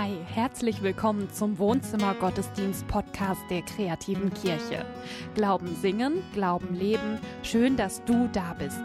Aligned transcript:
Hi, 0.00 0.16
herzlich 0.26 0.80
willkommen 0.80 1.28
zum 1.32 1.58
Wohnzimmer 1.58 2.14
Gottesdienst 2.14 2.86
Podcast 2.86 3.40
der 3.50 3.62
kreativen 3.62 4.32
Kirche. 4.32 4.86
Glauben 5.34 5.74
singen, 5.74 6.22
Glauben 6.32 6.72
leben. 6.72 7.18
Schön, 7.42 7.76
dass 7.76 8.04
du 8.04 8.28
da 8.32 8.54
bist. 8.54 8.78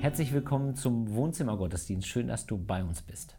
Herzlich 0.00 0.32
willkommen 0.32 0.76
zum 0.76 1.12
Wohnzimmer 1.12 1.58
Gottesdienst. 1.58 2.08
Schön, 2.08 2.28
dass 2.28 2.46
du 2.46 2.56
bei 2.56 2.82
uns 2.82 3.02
bist. 3.02 3.36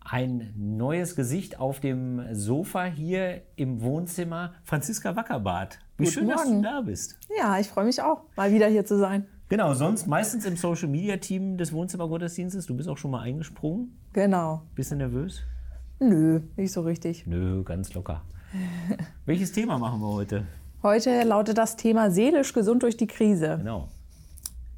Ein 0.00 0.52
neues 0.58 1.16
Gesicht 1.16 1.58
auf 1.58 1.80
dem 1.80 2.22
Sofa 2.34 2.84
hier 2.84 3.40
im 3.56 3.80
Wohnzimmer. 3.80 4.52
Franziska 4.64 5.16
Wackerbart. 5.16 5.78
Wie 5.96 6.04
Guten 6.04 6.12
schön, 6.12 6.28
dass 6.28 6.44
Morgen. 6.44 6.62
du 6.62 6.68
da 6.68 6.80
bist. 6.82 7.18
Ja, 7.34 7.58
ich 7.58 7.68
freue 7.68 7.86
mich 7.86 8.02
auch, 8.02 8.24
mal 8.36 8.52
wieder 8.52 8.66
hier 8.66 8.84
zu 8.84 8.98
sein. 8.98 9.26
Genau, 9.50 9.74
sonst 9.74 10.06
meistens 10.06 10.46
im 10.46 10.56
Social 10.56 10.86
Media 10.86 11.16
Team 11.16 11.56
des 11.56 11.72
Wohnzimmer 11.72 12.06
Gottesdienstes. 12.06 12.66
Du 12.66 12.76
bist 12.76 12.88
auch 12.88 12.96
schon 12.96 13.10
mal 13.10 13.22
eingesprungen. 13.22 13.98
Genau. 14.12 14.62
Bist 14.76 14.92
du 14.92 14.94
nervös? 14.94 15.42
Nö, 15.98 16.42
nicht 16.56 16.70
so 16.70 16.82
richtig. 16.82 17.26
Nö, 17.26 17.64
ganz 17.64 17.92
locker. 17.92 18.22
Welches 19.26 19.50
Thema 19.50 19.76
machen 19.76 20.00
wir 20.00 20.06
heute? 20.06 20.46
Heute 20.84 21.24
lautet 21.24 21.58
das 21.58 21.74
Thema 21.74 22.12
seelisch 22.12 22.52
gesund 22.52 22.84
durch 22.84 22.96
die 22.96 23.08
Krise. 23.08 23.56
Genau. 23.58 23.88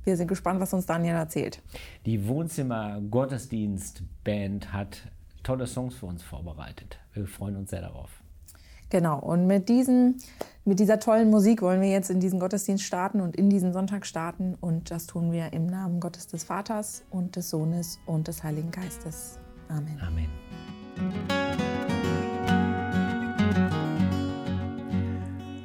Wir 0.05 0.17
sind 0.17 0.29
gespannt, 0.29 0.59
was 0.59 0.73
uns 0.73 0.87
Daniel 0.87 1.17
erzählt. 1.17 1.61
Die 2.07 2.27
Wohnzimmer 2.27 2.99
Gottesdienst 3.03 4.03
Band 4.25 4.73
hat 4.73 5.03
tolle 5.43 5.67
Songs 5.67 5.97
für 5.97 6.07
uns 6.07 6.23
vorbereitet. 6.23 6.99
Wir 7.13 7.27
freuen 7.27 7.57
uns 7.57 7.69
sehr 7.69 7.83
darauf. 7.83 8.22
Genau, 8.93 9.19
und 9.19 9.47
mit, 9.47 9.71
diesen, 9.71 10.19
mit 10.67 10.79
dieser 10.79 11.01
tollen 11.01 11.31
Musik 11.31 11.63
wollen 11.63 11.81
wir 11.81 11.89
jetzt 11.89 12.11
in 12.11 12.21
diesen 12.21 12.39
Gottesdienst 12.39 12.85
starten 12.85 13.23
und 13.23 13.35
in 13.37 13.49
diesen 13.49 13.73
Sonntag 13.73 14.05
starten. 14.05 14.55
Und 14.61 14.91
das 14.91 15.07
tun 15.07 15.33
wir 15.33 15.55
im 15.55 15.65
Namen 15.65 15.99
Gottes 15.99 16.27
des 16.27 16.45
Vaters 16.45 17.03
und 17.09 17.35
des 17.37 17.49
Sohnes 17.49 18.01
und 18.05 18.29
des 18.29 18.45
Heiligen 18.45 18.71
Geistes. 18.71 19.39
Amen. 19.69 19.99
Amen. 19.99 20.29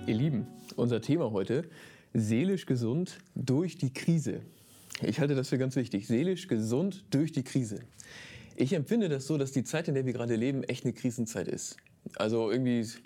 Ihr 0.06 0.16
Lieben, 0.16 0.48
unser 0.78 1.02
Thema 1.02 1.34
heute, 1.34 1.66
seelisch 2.14 2.66
gesund 2.66 3.18
durch 3.36 3.78
die 3.78 3.92
Krise. 3.92 4.40
Ich 5.02 5.20
halte 5.20 5.36
das 5.36 5.50
für 5.50 5.58
ganz 5.58 5.76
wichtig, 5.76 6.08
seelisch 6.08 6.48
gesund 6.48 7.04
durch 7.10 7.34
die 7.34 7.44
Krise. 7.44 7.82
Ich 8.56 8.72
empfinde 8.72 9.10
das 9.10 9.28
so, 9.28 9.38
dass 9.38 9.52
die 9.52 9.66
Zeit, 9.66 9.90
in 9.90 9.96
der 9.96 10.06
wir 10.06 10.14
gerade 10.14 10.38
leben, 10.38 10.64
echt 10.64 10.86
eine 10.86 10.94
Krisenzeit 10.94 11.50
ist. 11.50 11.76
Also 12.16 12.52
irgendwie 12.52 12.80
ist 12.80 13.00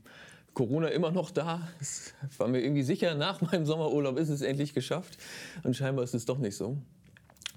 Corona 0.53 0.87
immer 0.89 1.11
noch 1.11 1.31
da. 1.31 1.67
Es 1.79 2.13
war 2.37 2.47
mir 2.47 2.61
irgendwie 2.61 2.83
sicher, 2.83 3.15
nach 3.15 3.41
meinem 3.41 3.65
Sommerurlaub 3.65 4.17
ist 4.17 4.29
es 4.29 4.41
endlich 4.41 4.73
geschafft. 4.73 5.17
Und 5.63 5.75
scheinbar 5.75 6.03
ist 6.03 6.13
es 6.13 6.25
doch 6.25 6.37
nicht 6.37 6.55
so. 6.55 6.77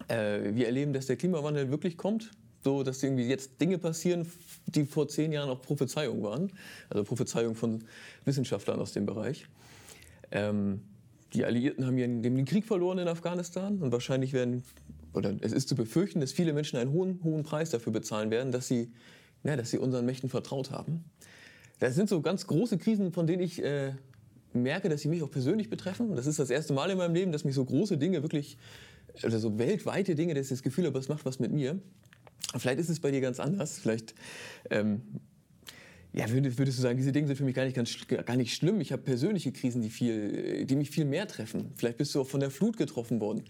Äh, 0.08 0.54
wir 0.54 0.66
erleben, 0.66 0.92
dass 0.92 1.06
der 1.06 1.16
Klimawandel 1.16 1.70
wirklich 1.70 1.96
kommt. 1.96 2.30
So, 2.62 2.82
dass 2.82 3.02
irgendwie 3.02 3.26
jetzt 3.26 3.60
Dinge 3.60 3.76
passieren, 3.76 4.26
die 4.66 4.86
vor 4.86 5.06
zehn 5.06 5.32
Jahren 5.32 5.50
auch 5.50 5.60
Prophezeiungen 5.60 6.22
waren. 6.22 6.52
Also 6.88 7.04
Prophezeiungen 7.04 7.54
von 7.54 7.84
Wissenschaftlern 8.24 8.80
aus 8.80 8.92
dem 8.92 9.04
Bereich. 9.04 9.46
Ähm, 10.30 10.80
die 11.34 11.44
Alliierten 11.44 11.86
haben 11.86 11.98
ihren, 11.98 12.22
den 12.22 12.44
Krieg 12.44 12.64
verloren 12.64 12.98
in 12.98 13.08
Afghanistan 13.08 13.78
und 13.80 13.92
wahrscheinlich 13.92 14.32
werden, 14.32 14.62
oder 15.12 15.34
es 15.40 15.52
ist 15.52 15.68
zu 15.68 15.74
befürchten, 15.74 16.20
dass 16.20 16.32
viele 16.32 16.52
Menschen 16.52 16.78
einen 16.78 16.92
hohen, 16.92 17.20
hohen 17.22 17.42
Preis 17.42 17.70
dafür 17.70 17.92
bezahlen 17.92 18.30
werden, 18.30 18.52
dass 18.52 18.68
sie, 18.68 18.92
ja, 19.44 19.56
dass 19.56 19.70
sie 19.70 19.78
unseren 19.78 20.04
Mächten 20.06 20.28
vertraut 20.28 20.70
haben. 20.70 21.04
Das 21.78 21.94
sind 21.94 22.08
so 22.08 22.20
ganz 22.20 22.46
große 22.46 22.78
Krisen, 22.78 23.12
von 23.12 23.26
denen 23.26 23.42
ich 23.42 23.62
äh, 23.62 23.92
merke, 24.52 24.88
dass 24.88 25.02
sie 25.02 25.08
mich 25.08 25.22
auch 25.22 25.30
persönlich 25.30 25.70
betreffen. 25.70 26.16
Das 26.16 26.26
ist 26.26 26.38
das 26.38 26.50
erste 26.50 26.72
Mal 26.72 26.90
in 26.90 26.98
meinem 26.98 27.14
Leben, 27.14 27.32
dass 27.32 27.44
mich 27.44 27.54
so 27.54 27.64
große 27.64 27.98
Dinge 27.98 28.22
wirklich, 28.22 28.56
oder 29.22 29.38
so 29.38 29.58
weltweite 29.58 30.14
Dinge, 30.14 30.34
dass 30.34 30.46
ich 30.46 30.50
das 30.50 30.62
Gefühl 30.62 30.86
habe, 30.86 30.98
es 30.98 31.08
macht 31.08 31.24
was 31.24 31.38
mit 31.38 31.52
mir. 31.52 31.78
Vielleicht 32.56 32.78
ist 32.78 32.88
es 32.88 33.00
bei 33.00 33.10
dir 33.10 33.20
ganz 33.20 33.40
anders. 33.40 33.78
Vielleicht 33.78 34.14
ähm, 34.70 35.02
ja, 36.12 36.30
würdest, 36.30 36.58
würdest 36.58 36.78
du 36.78 36.82
sagen, 36.82 36.96
diese 36.96 37.10
Dinge 37.10 37.26
sind 37.26 37.36
für 37.36 37.44
mich 37.44 37.56
gar 37.56 37.64
nicht, 37.64 37.74
ganz, 37.74 38.06
gar 38.06 38.36
nicht 38.36 38.54
schlimm. 38.54 38.80
Ich 38.80 38.92
habe 38.92 39.02
persönliche 39.02 39.50
Krisen, 39.50 39.82
die, 39.82 39.90
viel, 39.90 40.64
die 40.64 40.76
mich 40.76 40.90
viel 40.90 41.04
mehr 41.04 41.26
treffen. 41.26 41.72
Vielleicht 41.74 41.98
bist 41.98 42.14
du 42.14 42.20
auch 42.20 42.26
von 42.28 42.38
der 42.38 42.50
Flut 42.50 42.76
getroffen 42.76 43.20
worden. 43.20 43.42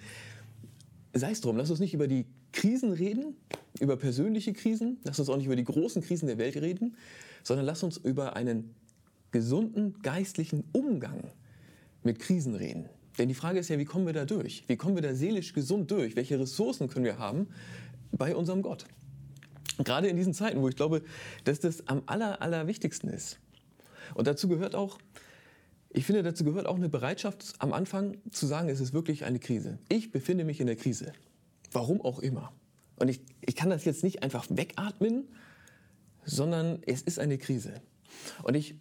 Sei 1.13 1.31
es 1.31 1.43
drum, 1.43 1.59
lass 1.59 1.71
uns 1.71 1.79
nicht 1.79 1.93
über 1.93 2.09
die 2.09 2.25
Krisen 2.55 2.93
reden, 2.93 3.37
über 3.81 3.97
persönliche 3.97 4.53
Krisen, 4.53 4.99
lass 5.03 5.19
uns 5.19 5.29
auch 5.29 5.37
nicht 5.37 5.47
über 5.47 5.57
die 5.57 5.65
großen 5.65 6.03
Krisen 6.03 6.27
der 6.29 6.39
Welt 6.39 6.57
reden, 6.57 6.97
sondern 7.43 7.67
lass 7.67 7.83
uns 7.83 7.97
über 7.97 8.37
einen 8.37 8.75
gesunden 9.33 10.01
geistlichen 10.03 10.65
Umgang 10.73 11.33
mit 12.05 12.21
Krisen 12.21 12.55
reden. 12.55 12.89
Denn 13.19 13.29
die 13.29 13.35
Frage 13.35 13.59
ist 13.59 13.69
ja, 13.69 13.79
wie 13.79 13.85
kommen 13.85 14.07
wir 14.07 14.13
da 14.13 14.25
durch? 14.25 14.65
Wie 14.69 14.77
kommen 14.77 14.95
wir 14.95 15.03
da 15.03 15.15
seelisch 15.15 15.53
gesund 15.53 15.91
durch? 15.91 16.15
Welche 16.15 16.39
Ressourcen 16.39 16.89
können 16.89 17.05
wir 17.05 17.19
haben 17.19 17.49
bei 18.13 18.35
unserem 18.35 18.63
Gott? 18.63 18.87
Gerade 19.79 20.07
in 20.07 20.17
diesen 20.17 20.35
Zeiten, 20.35 20.63
wo 20.63 20.69
ich 20.69 20.77
glaube, 20.77 21.03
dass 21.43 21.59
das 21.59 21.89
am 21.89 22.03
aller, 22.07 22.41
allerwichtigsten 22.41 23.11
ist. 23.11 23.41
Und 24.15 24.29
dazu 24.29 24.49
gehört 24.49 24.77
auch, 24.77 24.99
ich 25.91 26.05
finde, 26.07 26.23
dazu 26.23 26.45
gehört 26.45 26.67
auch 26.67 26.77
eine 26.77 26.89
Bereitschaft 26.89 27.55
am 27.59 27.73
Anfang 27.73 28.19
zu 28.31 28.47
sagen, 28.47 28.69
es 28.69 28.81
ist 28.81 28.93
wirklich 28.93 29.25
eine 29.25 29.41
Krise. 29.41 29.79
Ich 29.89 30.13
befinde 30.13 30.45
mich 30.45 30.61
in 30.61 30.67
der 30.69 30.77
Krise. 30.77 31.13
Warum 31.75 32.01
auch 32.01 32.21
immer. 32.21 32.53
Und 32.97 33.09
ich, 33.09 33.21
ich 33.43 33.57
kann 33.57 33.71
das 33.71 33.85
jetzt 33.85 34.05
nicht 34.05 34.23
einfach 34.23 34.47
wegatmen, 34.49 35.29
sondern 36.25 36.83
es 36.87 37.03
ist 37.03 37.19
eine 37.19 37.37
Krise. 37.37 37.83
Und 38.43 38.55
ich, 38.55 38.77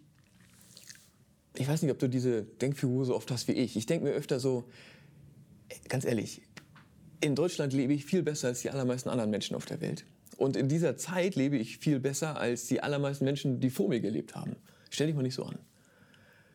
ich 1.56 1.68
weiß 1.68 1.82
nicht, 1.82 1.92
ob 1.92 2.00
du 2.00 2.08
diese 2.08 2.44
Denkfigur 2.44 3.06
so 3.06 3.16
oft 3.16 3.30
hast 3.32 3.48
wie 3.48 3.54
ich. 3.54 3.76
Ich 3.76 3.86
denke 3.86 4.06
mir 4.06 4.12
öfter 4.12 4.40
so, 4.40 4.66
ganz 5.90 6.06
ehrlich, 6.06 6.44
in 7.20 7.36
Deutschland 7.36 7.74
lebe 7.74 7.94
ich 7.94 8.06
viel 8.06 8.24
besser 8.24 8.50
als 8.50 8.62
die 8.62 8.70
allermeisten 8.70 9.10
anderen 9.10 9.32
Menschen 9.32 9.56
auf 9.56 9.66
der 9.66 9.82
Welt. 9.82 10.06
Und 10.38 10.56
in 10.56 10.68
dieser 10.68 10.98
Zeit 10.98 11.36
lebe 11.36 11.58
ich 11.58 11.78
viel 11.78 12.00
besser 12.00 12.38
als 12.38 12.68
die 12.68 12.82
allermeisten 12.82 13.26
Menschen, 13.26 13.60
die 13.60 13.70
vor 13.70 13.90
mir 13.90 14.00
gelebt 14.00 14.36
haben. 14.36 14.56
Stell 14.90 15.08
dich 15.08 15.16
mal 15.16 15.24
nicht 15.24 15.36
so 15.36 15.44
an. 15.44 15.58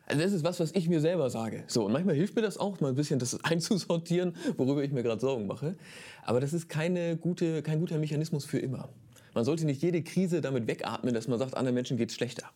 Also 0.09 0.23
das 0.23 0.33
ist 0.33 0.43
was, 0.43 0.59
was 0.59 0.73
ich 0.75 0.89
mir 0.89 1.01
selber 1.03 1.29
sage. 1.29 1.65
So, 1.67 1.85
und 1.85 1.93
manchmal 1.93 2.15
hilft 2.15 2.35
mir 2.35 2.41
das 2.41 2.57
auch, 2.57 2.81
mal 2.81 2.89
ein 2.89 2.95
bisschen 2.95 3.19
das 3.19 3.45
einzusortieren, 3.45 4.35
worüber 4.57 4.83
ich 4.83 4.91
mir 4.91 5.03
gerade 5.03 5.21
Sorgen 5.21 5.47
mache. 5.47 5.77
Aber 6.23 6.41
das 6.41 6.55
ist 6.55 6.69
keine 6.69 7.19
gute, 7.19 7.63
kein 7.63 7.79
guter 7.79 7.99
Mechanismus 7.99 8.47
für 8.47 8.59
immer. 8.59 8.89
Man 9.35 9.45
sollte 9.45 9.67
nicht 9.67 9.83
jede 9.83 10.03
Krise 10.03 10.41
damit 10.41 10.67
wegatmen, 10.67 11.13
dass 11.13 11.29
man 11.29 11.39
sagt, 11.39 11.55
anderen 11.55 11.75
Menschen 11.75 11.99
geht 11.99 12.09
es 12.09 12.17
schlechter. 12.17 12.51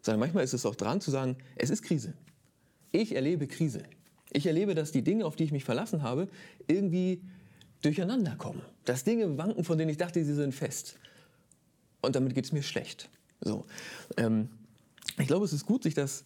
Sondern 0.00 0.20
manchmal 0.20 0.44
ist 0.44 0.54
es 0.54 0.64
auch 0.64 0.74
dran 0.74 1.02
zu 1.02 1.10
sagen, 1.10 1.36
es 1.56 1.68
ist 1.68 1.82
Krise. 1.82 2.14
Ich 2.90 3.14
erlebe 3.14 3.46
Krise. 3.46 3.82
Ich 4.32 4.46
erlebe, 4.46 4.74
dass 4.74 4.90
die 4.90 5.02
Dinge, 5.02 5.26
auf 5.26 5.36
die 5.36 5.44
ich 5.44 5.52
mich 5.52 5.64
verlassen 5.64 6.02
habe, 6.02 6.28
irgendwie 6.68 7.20
durcheinander 7.82 8.34
kommen. 8.36 8.62
Dass 8.86 9.04
Dinge 9.04 9.36
wanken, 9.36 9.62
von 9.62 9.76
denen 9.76 9.90
ich 9.90 9.98
dachte, 9.98 10.24
sie 10.24 10.34
sind 10.34 10.54
fest. 10.54 10.98
Und 12.00 12.16
damit 12.16 12.34
geht 12.34 12.46
es 12.46 12.52
mir 12.52 12.62
schlecht. 12.62 13.10
So. 13.42 13.66
Ähm, 14.16 14.48
ich 15.18 15.26
glaube, 15.26 15.44
es 15.44 15.52
ist 15.52 15.66
gut, 15.66 15.82
sich 15.82 15.94
das, 15.94 16.24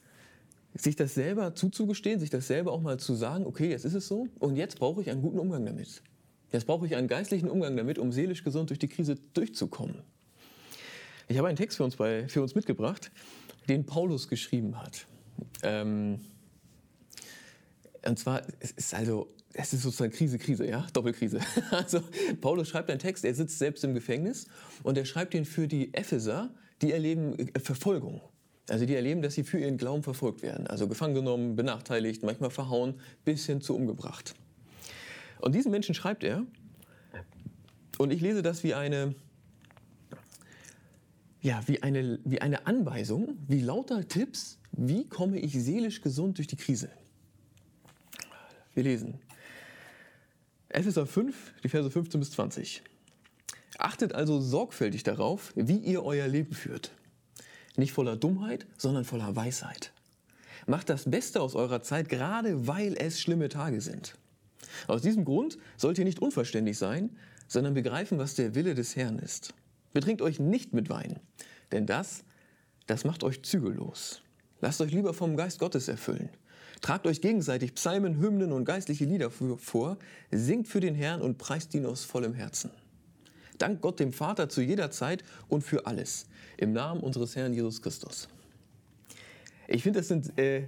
sich 0.75 0.97
das 0.97 1.15
selber 1.15 1.55
zuzugestehen, 1.55 2.19
sich 2.21 2.31
das 2.31 2.47
selber 2.47 2.73
auch 2.73 2.81
mal 2.81 2.99
zu 2.99 3.15
sagen, 3.15 3.47
okay, 3.47 3.71
jetzt 3.71 3.85
ist 3.85 3.95
es 3.95 4.09
so 4.09 4.29
und 4.39 4.57
jetzt 4.57 4.79
brauche 4.79 5.03
ich 5.03 5.11
einen 5.11 5.23
guten 5.23 5.39
Umgang 5.39 5.67
damit. 5.67 6.03
Jetzt 6.51 6.67
brauche 6.67 6.87
ich 6.87 6.97
einen 6.97 7.09
geistlichen 7.09 7.49
Umgang 7.49 7.77
damit, 7.77 7.99
um 7.99 8.13
seelisch 8.13 8.45
gesund 8.45 8.71
durch 8.71 8.79
die 8.79 8.89
Krise 8.89 9.17
durchzukommen. 9.35 10.03
Ich 11.29 11.39
habe 11.39 11.49
einen 11.49 11.57
Text 11.57 11.77
für 11.79 11.85
uns, 11.85 11.97
bei, 11.97 12.29
für 12.29 12.43
uns 12.43 12.55
mitgebracht, 12.55 13.11
den 13.69 13.87
Paulus 13.87 14.29
geschrieben 14.29 14.81
hat. 14.81 15.07
Ähm, 15.63 16.21
und 18.05 18.19
zwar, 18.19 18.43
es 18.61 18.73
ist 18.73 18.95
also, 18.95 19.29
es 19.55 19.73
ist 19.73 19.83
sozusagen 19.83 20.13
Krise, 20.13 20.39
Krise, 20.39 20.67
ja, 20.67 20.87
Doppelkrise. 20.93 21.41
Also 21.71 22.01
Paulus 22.41 22.69
schreibt 22.69 22.91
einen 22.91 22.99
Text, 22.99 23.25
er 23.25 23.35
sitzt 23.35 23.59
selbst 23.59 23.85
im 23.85 23.95
Gefängnis 23.95 24.47
und 24.83 24.99
er 24.99 25.05
schreibt 25.05 25.35
ihn 25.35 25.45
für 25.45 25.69
die 25.69 25.95
Epheser, 25.95 26.51
die 26.81 26.93
erleben 26.93 27.51
Verfolgung. 27.63 28.21
Also 28.73 28.87
die 28.87 28.95
erleben, 28.95 29.21
dass 29.21 29.35
sie 29.35 29.45
für 29.45 29.59
ihren 29.59 29.77
Glauben 29.77 30.03
verfolgt 30.03 30.41
werden. 30.41 30.67
Also 30.67 30.89
gefangen 30.89 31.15
genommen, 31.15 31.57
benachteiligt, 31.57 32.23
manchmal 32.23 32.49
verhauen, 32.49 32.95
bis 33.23 33.45
hin 33.45 33.61
zu 33.61 33.77
umgebracht. 33.77 34.35
Und 35.41 35.55
diesen 35.55 35.71
Menschen 35.71 35.95
schreibt 35.95 36.25
er, 36.25 36.47
und 37.99 38.15
ich 38.15 38.23
lese 38.23 38.41
das 38.41 38.65
wie 38.65 38.73
eine, 38.73 39.15
ja, 41.43 41.61
wie 41.67 41.83
eine, 41.83 42.19
wie 42.25 42.41
eine 42.41 42.67
Anweisung, 42.67 43.37
wie 43.47 43.61
lauter 43.61 44.09
Tipps, 44.09 44.59
wie 44.71 45.07
komme 45.07 45.39
ich 45.39 45.53
seelisch 45.53 46.01
gesund 46.01 46.39
durch 46.39 46.49
die 46.49 46.57
Krise. 46.57 46.89
Wir 48.73 48.85
lesen. 48.85 49.19
Epheser 50.71 51.05
5, 51.05 51.57
die 51.63 51.69
Verse 51.69 51.91
15 51.91 52.19
bis 52.19 52.31
20. 52.31 52.83
Achtet 53.77 54.15
also 54.15 54.41
sorgfältig 54.41 55.03
darauf, 55.03 55.53
wie 55.57 55.77
ihr 55.77 56.03
euer 56.03 56.27
Leben 56.27 56.55
führt. 56.55 56.91
Nicht 57.77 57.93
voller 57.93 58.17
Dummheit, 58.17 58.67
sondern 58.77 59.05
voller 59.05 59.35
Weisheit. 59.35 59.93
Macht 60.67 60.89
das 60.89 61.11
Beste 61.11 61.41
aus 61.41 61.55
eurer 61.55 61.83
Zeit, 61.83 62.09
gerade 62.09 62.67
weil 62.67 62.95
es 62.99 63.21
schlimme 63.21 63.49
Tage 63.49 63.81
sind. 63.81 64.15
Aus 64.87 65.03
diesem 65.03 65.25
Grund 65.25 65.59
sollt 65.77 65.99
ihr 65.99 66.05
nicht 66.05 66.21
unverständlich 66.21 66.79
sein, 66.79 67.11
sondern 67.49 67.75
begreifen, 67.75 68.19
was 68.19 68.35
der 68.35 68.55
Wille 68.55 68.75
des 68.75 68.97
Herrn 68.97 69.19
ist. 69.19 69.55
Betrinkt 69.93 70.23
euch 70.23 70.39
nicht 70.39 70.73
mit 70.73 70.89
Wein, 70.89 71.19
denn 71.71 71.87
das, 71.87 72.25
das 72.87 73.05
macht 73.05 73.25
euch 73.25 73.43
zügellos. 73.43 74.23
Lasst 74.61 74.81
euch 74.81 74.93
lieber 74.93 75.13
vom 75.13 75.37
Geist 75.37 75.59
Gottes 75.59 75.89
erfüllen. 75.89 76.31
Tragt 76.81 77.07
euch 77.07 77.21
gegenseitig 77.21 77.75
Psalmen, 77.75 78.19
Hymnen 78.21 78.53
und 78.53 78.65
geistliche 78.65 79.05
Lieder 79.05 79.31
vor, 79.31 79.99
singt 80.31 80.69
für 80.69 80.81
den 80.81 80.95
Herrn 80.95 81.21
und 81.21 81.39
preist 81.39 81.75
ihn 81.75 81.87
aus 81.87 82.05
vollem 82.05 82.35
Herzen. 82.35 82.71
Dank 83.63 83.81
Gott 83.81 84.01
dem 84.01 84.13
Vater 84.13 84.49
zu 84.49 84.61
jeder 84.61 84.91
Zeit 84.91 85.23
und 85.49 85.63
für 85.63 85.87
alles. 85.87 86.27
Im 86.57 86.73
Namen 86.73 87.01
unseres 87.01 87.37
Herrn 87.37 87.55
Jesus 87.55 87.81
Christus. 87.81 88.29
Ich 89.69 89.85
finde, 89.85 90.01
das 90.01 90.09
sind, 90.09 90.37
äh, 90.37 90.65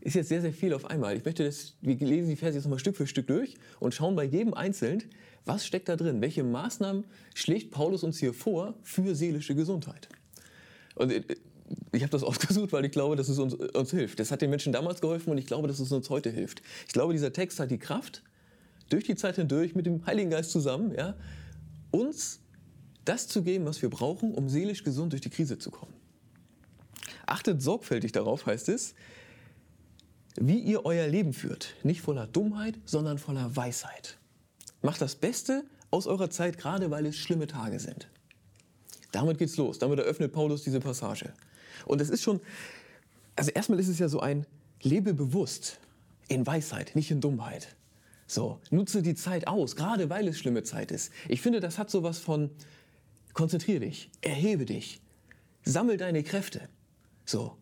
ist 0.00 0.14
jetzt 0.14 0.28
sehr, 0.28 0.40
sehr 0.40 0.52
viel 0.52 0.72
auf 0.72 0.84
einmal. 0.84 1.16
Ich 1.16 1.24
möchte, 1.24 1.44
das, 1.44 1.74
wir 1.80 1.96
lesen 1.96 2.28
die 2.28 2.36
Verse 2.36 2.54
jetzt 2.54 2.66
nochmal 2.66 2.78
Stück 2.78 2.96
für 2.96 3.08
Stück 3.08 3.26
durch 3.26 3.56
und 3.80 3.94
schauen 3.94 4.14
bei 4.14 4.22
jedem 4.22 4.54
einzeln, 4.54 5.02
was 5.44 5.66
steckt 5.66 5.88
da 5.88 5.96
drin? 5.96 6.20
Welche 6.20 6.44
Maßnahmen 6.44 7.02
schlägt 7.34 7.72
Paulus 7.72 8.04
uns 8.04 8.20
hier 8.20 8.32
vor 8.32 8.74
für 8.84 9.16
seelische 9.16 9.56
Gesundheit? 9.56 10.08
Und 10.94 11.10
äh, 11.10 11.24
ich 11.90 12.02
habe 12.02 12.12
das 12.12 12.22
ausgesucht, 12.22 12.72
weil 12.72 12.84
ich 12.84 12.92
glaube, 12.92 13.16
dass 13.16 13.28
es 13.28 13.40
uns, 13.40 13.54
uns 13.54 13.90
hilft. 13.90 14.20
Das 14.20 14.30
hat 14.30 14.40
den 14.40 14.50
Menschen 14.50 14.72
damals 14.72 15.00
geholfen 15.00 15.30
und 15.30 15.38
ich 15.38 15.46
glaube, 15.46 15.66
dass 15.66 15.80
es 15.80 15.90
uns 15.90 16.08
heute 16.10 16.30
hilft. 16.30 16.62
Ich 16.86 16.92
glaube, 16.92 17.12
dieser 17.12 17.32
Text 17.32 17.58
hat 17.58 17.72
die 17.72 17.78
Kraft, 17.78 18.22
durch 18.88 19.04
die 19.04 19.16
Zeit 19.16 19.36
hindurch 19.36 19.74
mit 19.74 19.86
dem 19.86 20.06
Heiligen 20.06 20.30
Geist 20.30 20.50
zusammen, 20.50 20.94
ja, 20.96 21.14
uns 21.90 22.40
das 23.04 23.28
zu 23.28 23.42
geben, 23.42 23.64
was 23.66 23.82
wir 23.82 23.90
brauchen, 23.90 24.34
um 24.34 24.48
seelisch 24.48 24.84
gesund 24.84 25.12
durch 25.12 25.22
die 25.22 25.30
Krise 25.30 25.58
zu 25.58 25.70
kommen. 25.70 25.94
Achtet 27.26 27.62
sorgfältig 27.62 28.12
darauf, 28.12 28.46
heißt 28.46 28.68
es, 28.68 28.94
wie 30.36 30.58
ihr 30.58 30.84
euer 30.84 31.06
Leben 31.06 31.32
führt. 31.32 31.74
Nicht 31.82 32.00
voller 32.00 32.26
Dummheit, 32.26 32.78
sondern 32.84 33.18
voller 33.18 33.56
Weisheit. 33.56 34.18
Macht 34.82 35.00
das 35.00 35.16
Beste 35.16 35.64
aus 35.90 36.06
eurer 36.06 36.30
Zeit, 36.30 36.58
gerade 36.58 36.90
weil 36.90 37.06
es 37.06 37.16
schlimme 37.16 37.46
Tage 37.46 37.80
sind. 37.80 38.08
Damit 39.12 39.38
geht's 39.38 39.56
los. 39.56 39.78
Damit 39.78 39.98
eröffnet 39.98 40.32
Paulus 40.32 40.62
diese 40.62 40.80
Passage. 40.80 41.32
Und 41.86 42.00
es 42.00 42.10
ist 42.10 42.22
schon, 42.22 42.40
also 43.36 43.50
erstmal 43.50 43.80
ist 43.80 43.88
es 43.88 43.98
ja 43.98 44.08
so 44.08 44.20
ein 44.20 44.46
Lebe 44.82 45.14
bewusst 45.14 45.78
in 46.28 46.46
Weisheit, 46.46 46.94
nicht 46.94 47.10
in 47.10 47.20
Dummheit. 47.20 47.74
So, 48.30 48.60
nutze 48.70 49.02
die 49.02 49.16
Zeit 49.16 49.48
aus, 49.48 49.74
gerade 49.74 50.08
weil 50.08 50.28
es 50.28 50.38
schlimme 50.38 50.62
Zeit 50.62 50.92
ist. 50.92 51.10
Ich 51.26 51.42
finde, 51.42 51.58
das 51.58 51.78
hat 51.78 51.90
sowas 51.90 52.20
von 52.20 52.50
konzentrier 53.32 53.80
dich, 53.80 54.08
erhebe 54.20 54.66
dich, 54.66 55.00
sammel 55.64 55.96
deine 55.96 56.22
Kräfte. 56.22 56.68
So, 57.24 57.56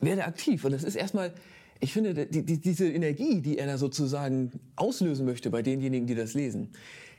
werde 0.00 0.24
aktiv. 0.24 0.64
Und 0.64 0.72
das 0.72 0.82
ist 0.82 0.96
erstmal, 0.96 1.32
ich 1.78 1.92
finde, 1.92 2.26
die, 2.26 2.44
die, 2.44 2.58
diese 2.58 2.90
Energie, 2.90 3.40
die 3.40 3.56
er 3.56 3.68
da 3.68 3.78
sozusagen 3.78 4.50
auslösen 4.74 5.24
möchte 5.24 5.48
bei 5.48 5.62
denjenigen, 5.62 6.08
die 6.08 6.16
das 6.16 6.34
lesen, 6.34 6.70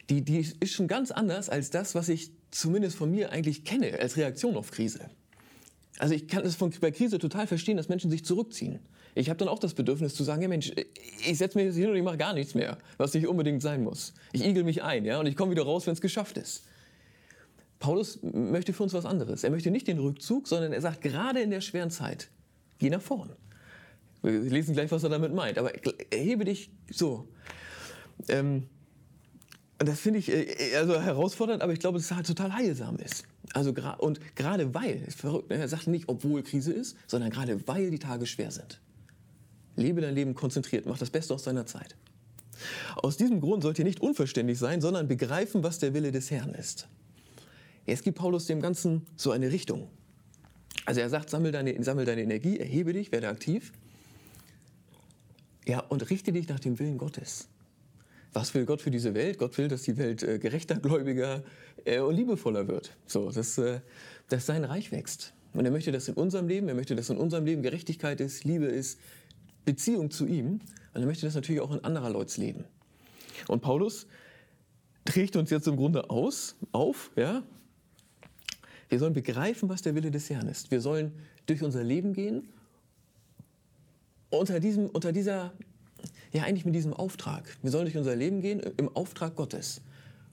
die, 0.10 0.22
die 0.22 0.40
ist 0.60 0.74
schon 0.74 0.90
ganz 0.90 1.12
anders 1.12 1.48
als 1.48 1.70
das, 1.70 1.96
was 1.96 2.10
ich 2.10 2.32
zumindest 2.52 2.98
von 2.98 3.10
mir 3.10 3.32
eigentlich 3.32 3.64
kenne 3.64 3.98
als 4.02 4.18
Reaktion 4.18 4.58
auf 4.58 4.72
Krise. 4.72 5.10
Also 5.98 6.14
ich 6.14 6.28
kann 6.28 6.46
es 6.46 6.58
bei 6.58 6.92
Krise 6.92 7.20
total 7.20 7.48
verstehen, 7.48 7.78
dass 7.78 7.88
Menschen 7.88 8.12
sich 8.12 8.26
zurückziehen. 8.26 8.80
Ich 9.16 9.30
habe 9.30 9.38
dann 9.38 9.48
auch 9.48 9.60
das 9.60 9.74
Bedürfnis 9.74 10.14
zu 10.14 10.24
sagen, 10.24 10.42
ja 10.42 10.48
Mensch, 10.48 10.72
ich 11.26 11.38
setze 11.38 11.58
mich 11.58 11.66
jetzt 11.66 11.76
hin 11.76 11.90
und 11.90 11.96
ich 11.96 12.04
mache 12.04 12.18
gar 12.18 12.34
nichts 12.34 12.54
mehr, 12.56 12.78
was 12.98 13.14
nicht 13.14 13.28
unbedingt 13.28 13.62
sein 13.62 13.84
muss. 13.84 14.14
Ich 14.32 14.46
igel 14.46 14.64
mich 14.64 14.84
ein, 14.84 15.06
ja, 15.06 15.20
und 15.20 15.26
ich 15.26 15.36
komme 15.36 15.52
wieder 15.52 15.64
raus, 15.64 15.88
wenn 15.88 15.94
es 15.94 16.02
geschafft 16.02 16.38
ist. 16.38 16.64
Paulus 17.80 18.20
möchte 18.22 18.74
für 18.74 18.84
uns 18.84 18.94
was 18.94 19.06
anderes. 19.06 19.44
Er 19.44 19.52
möchte 19.52 19.72
nicht 19.72 19.88
den 19.88 20.00
Rückzug, 20.00 20.48
sondern 20.48 20.74
er 20.74 20.82
sagt, 20.82 21.02
gerade 21.02 21.42
in 21.42 21.52
der 21.52 21.62
schweren 21.62 21.92
Zeit, 21.92 22.30
geh 22.80 22.90
nach 22.90 23.02
vorn. 23.02 23.32
Wir 24.24 24.40
lesen 24.40 24.74
gleich, 24.74 24.92
was 24.92 25.04
er 25.04 25.10
damit 25.10 25.34
meint, 25.34 25.58
aber 25.58 25.72
erhebe 26.12 26.46
dich 26.46 26.72
so. 26.90 27.28
Ähm, 28.30 28.68
das 29.78 30.00
finde 30.00 30.20
ich 30.20 30.30
äh, 30.30 30.76
also 30.76 31.00
herausfordernd, 31.00 31.62
aber 31.62 31.74
ich 31.74 31.80
glaube, 31.80 32.00
dass 32.00 32.06
es 32.06 32.16
halt 32.16 32.26
total 32.26 32.54
heilsam 32.54 32.98
ist. 32.98 33.26
Also 33.54 33.74
und 34.00 34.20
gerade 34.36 34.74
weil, 34.74 35.04
ist 35.08 35.20
verrückt, 35.20 35.50
ne? 35.50 35.58
er 35.58 35.68
sagt 35.68 35.88
nicht, 35.88 36.10
obwohl 36.10 36.44
Krise 36.44 36.74
ist, 36.74 36.98
sondern 37.06 37.30
gerade 37.30 37.68
weil 37.68 37.92
die 37.92 38.00
Tage 38.00 38.26
schwer 38.26 38.52
sind. 38.52 38.82
Lebe 39.78 40.02
dein 40.02 40.16
Leben 40.16 40.36
konzentriert, 40.36 40.86
mach 40.86 40.98
das 40.98 41.10
Beste 41.10 41.34
aus 41.34 41.44
deiner 41.44 41.66
Zeit. 41.66 41.96
Aus 42.96 43.18
diesem 43.18 43.40
Grund 43.40 43.64
sollt 43.64 43.80
ihr 43.80 43.86
nicht 43.86 44.02
unverständlich 44.02 44.58
sein, 44.58 44.82
sondern 44.82 45.08
begreifen, 45.08 45.64
was 45.64 45.80
der 45.80 45.94
Wille 45.94 46.12
des 46.12 46.32
Herrn 46.32 46.54
ist. 46.54 46.88
Jetzt 47.86 48.04
gibt 48.04 48.18
Paulus 48.18 48.46
dem 48.48 48.62
Ganzen 48.62 49.06
so 49.16 49.32
eine 49.32 49.52
Richtung. 49.52 49.88
Also 50.86 51.02
er 51.02 51.10
sagt, 51.10 51.30
sammel 51.30 51.52
deine, 51.52 51.82
sammel 51.84 52.06
deine 52.06 52.22
Energie, 52.22 52.60
erhebe 52.60 52.94
dich, 52.94 53.12
werde 53.12 53.30
aktiv. 53.30 53.72
Ja, 55.66 55.80
und 55.82 56.10
richte 56.10 56.32
dich 56.32 56.48
nach 56.48 56.60
dem 56.60 56.80
Willen 56.80 56.98
Gottes. 56.98 57.50
Was 58.34 58.54
will 58.54 58.66
Gott 58.66 58.82
für 58.82 58.92
diese 58.92 59.14
Welt? 59.14 59.38
Gott 59.38 59.58
will, 59.58 59.68
dass 59.68 59.84
die 59.84 59.98
Welt 59.98 60.24
äh, 60.24 60.40
gerechter, 60.40 60.76
gläubiger 60.76 61.44
äh, 61.86 62.00
und 62.00 62.16
liebevoller 62.16 62.68
wird. 62.68 62.96
So, 63.06 63.32
dass, 63.32 63.58
äh, 63.58 63.82
dass 64.30 64.46
sein 64.46 64.64
Reich 64.64 64.92
wächst. 64.92 65.34
Und 65.54 65.66
er 65.66 65.72
möchte 65.72 65.92
das 65.92 66.08
in 66.08 66.14
unserem 66.14 66.48
Leben, 66.48 66.68
er 66.68 66.76
möchte, 66.76 66.96
dass 66.96 67.10
in 67.10 67.18
unserem 67.18 67.46
Leben 67.46 67.64
Gerechtigkeit 67.64 68.22
ist, 68.22 68.44
Liebe 68.44 68.66
ist, 68.66 69.00
Beziehung 69.68 70.10
zu 70.10 70.26
ihm. 70.26 70.62
Und 70.94 71.02
er 71.02 71.06
möchte 71.06 71.26
das 71.26 71.36
natürlich 71.36 71.62
auch 71.62 71.72
in 71.72 71.84
anderer 71.84 72.10
Leuts 72.10 72.38
Leben. 72.38 72.64
Und 73.48 73.62
Paulus 73.62 74.08
trägt 75.06 75.36
uns 75.36 75.50
jetzt 75.50 75.68
im 75.68 75.76
Grunde 75.76 76.10
aus, 76.10 76.56
auf, 76.72 77.12
ja. 77.16 77.44
Wir 78.90 79.00
sollen 79.00 79.14
begreifen, 79.14 79.68
was 79.68 79.82
der 79.82 79.94
Wille 79.94 80.10
des 80.10 80.30
Herrn 80.30 80.48
ist. 80.48 80.72
Wir 80.72 80.80
sollen 80.80 81.12
durch 81.46 81.62
unser 81.62 81.84
Leben 81.84 82.14
gehen 82.14 82.48
unter, 84.30 84.62
diesem, 84.62 84.88
unter 84.88 85.12
dieser 85.12 85.54
ja 86.32 86.44
eigentlich 86.44 86.66
mit 86.66 86.74
diesem 86.74 86.94
Auftrag. 86.94 87.58
Wir 87.62 87.72
sollen 87.72 87.86
durch 87.86 87.98
unser 87.98 88.16
Leben 88.16 88.42
gehen 88.42 88.62
im 88.78 88.96
Auftrag 88.96 89.36
Gottes 89.36 89.82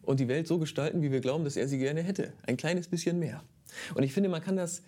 und 0.02 0.20
die 0.20 0.28
Welt 0.28 0.46
so 0.46 0.58
gestalten, 0.58 1.02
wie 1.02 1.10
wir 1.10 1.20
glauben, 1.20 1.44
dass 1.44 1.56
er 1.56 1.66
sie 1.66 1.78
gerne 1.78 2.02
hätte. 2.02 2.32
Ein 2.46 2.56
kleines 2.56 2.86
bisschen 2.86 3.18
mehr. 3.18 3.42
Und 3.94 4.04
ich 4.04 4.12
finde, 4.12 4.28
man 4.28 4.42
kann 4.42 4.56
das, 4.56 4.82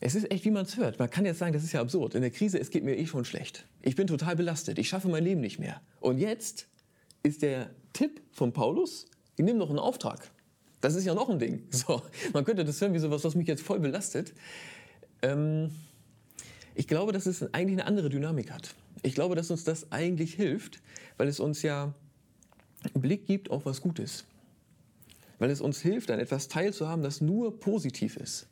es 0.00 0.14
ist 0.14 0.30
echt, 0.30 0.44
wie 0.46 0.50
man 0.50 0.64
es 0.64 0.76
hört. 0.78 0.98
Man 0.98 1.10
kann 1.10 1.26
jetzt 1.26 1.38
sagen, 1.38 1.52
das 1.52 1.62
ist 1.62 1.72
ja 1.72 1.80
absurd. 1.80 2.14
In 2.14 2.22
der 2.22 2.30
Krise, 2.30 2.58
es 2.58 2.70
geht 2.70 2.84
mir 2.84 2.96
eh 2.96 3.06
schon 3.06 3.26
schlecht. 3.26 3.66
Ich 3.82 3.96
bin 3.96 4.06
total 4.06 4.34
belastet. 4.34 4.78
Ich 4.78 4.88
schaffe 4.88 5.08
mein 5.08 5.22
Leben 5.22 5.42
nicht 5.42 5.58
mehr. 5.58 5.80
Und 6.00 6.18
jetzt 6.18 6.66
ist 7.22 7.42
der 7.42 7.70
Tipp 7.92 8.22
von 8.32 8.52
Paulus, 8.52 9.06
ich 9.36 9.44
nehme 9.44 9.58
noch 9.58 9.68
einen 9.68 9.78
Auftrag. 9.78 10.30
Das 10.80 10.94
ist 10.94 11.04
ja 11.04 11.14
noch 11.14 11.28
ein 11.28 11.38
Ding. 11.38 11.64
So, 11.70 12.02
man 12.32 12.46
könnte 12.46 12.64
das 12.64 12.80
hören 12.80 12.94
wie 12.94 12.98
sowas, 12.98 13.24
was 13.24 13.34
mich 13.34 13.46
jetzt 13.46 13.62
voll 13.62 13.78
belastet. 13.78 14.32
Ähm, 15.20 15.70
ich 16.74 16.88
glaube, 16.88 17.12
dass 17.12 17.26
es 17.26 17.42
eigentlich 17.52 17.78
eine 17.78 17.86
andere 17.86 18.08
Dynamik 18.08 18.50
hat. 18.50 18.74
Ich 19.02 19.14
glaube, 19.14 19.34
dass 19.34 19.50
uns 19.50 19.64
das 19.64 19.92
eigentlich 19.92 20.34
hilft, 20.34 20.80
weil 21.18 21.28
es 21.28 21.40
uns 21.40 21.60
ja 21.60 21.92
einen 22.94 23.02
Blick 23.02 23.26
gibt 23.26 23.50
auf 23.50 23.66
was 23.66 23.82
Gutes. 23.82 24.24
Weil 25.38 25.50
es 25.50 25.60
uns 25.60 25.80
hilft, 25.80 26.10
an 26.10 26.20
etwas 26.20 26.48
teilzuhaben, 26.48 27.02
das 27.02 27.20
nur 27.20 27.58
positiv 27.58 28.16
ist. 28.16 28.49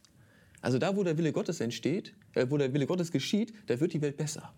Also 0.60 0.78
da, 0.78 0.96
wo 0.96 1.04
der 1.04 1.16
Wille 1.18 1.32
Gottes 1.32 1.60
entsteht, 1.60 2.14
äh, 2.34 2.46
wo 2.48 2.56
der 2.56 2.72
Wille 2.72 2.86
Gottes 2.86 3.12
geschieht, 3.12 3.52
da 3.66 3.78
wird 3.80 3.92
die 3.92 4.02
Welt 4.02 4.16
besser. 4.16 4.52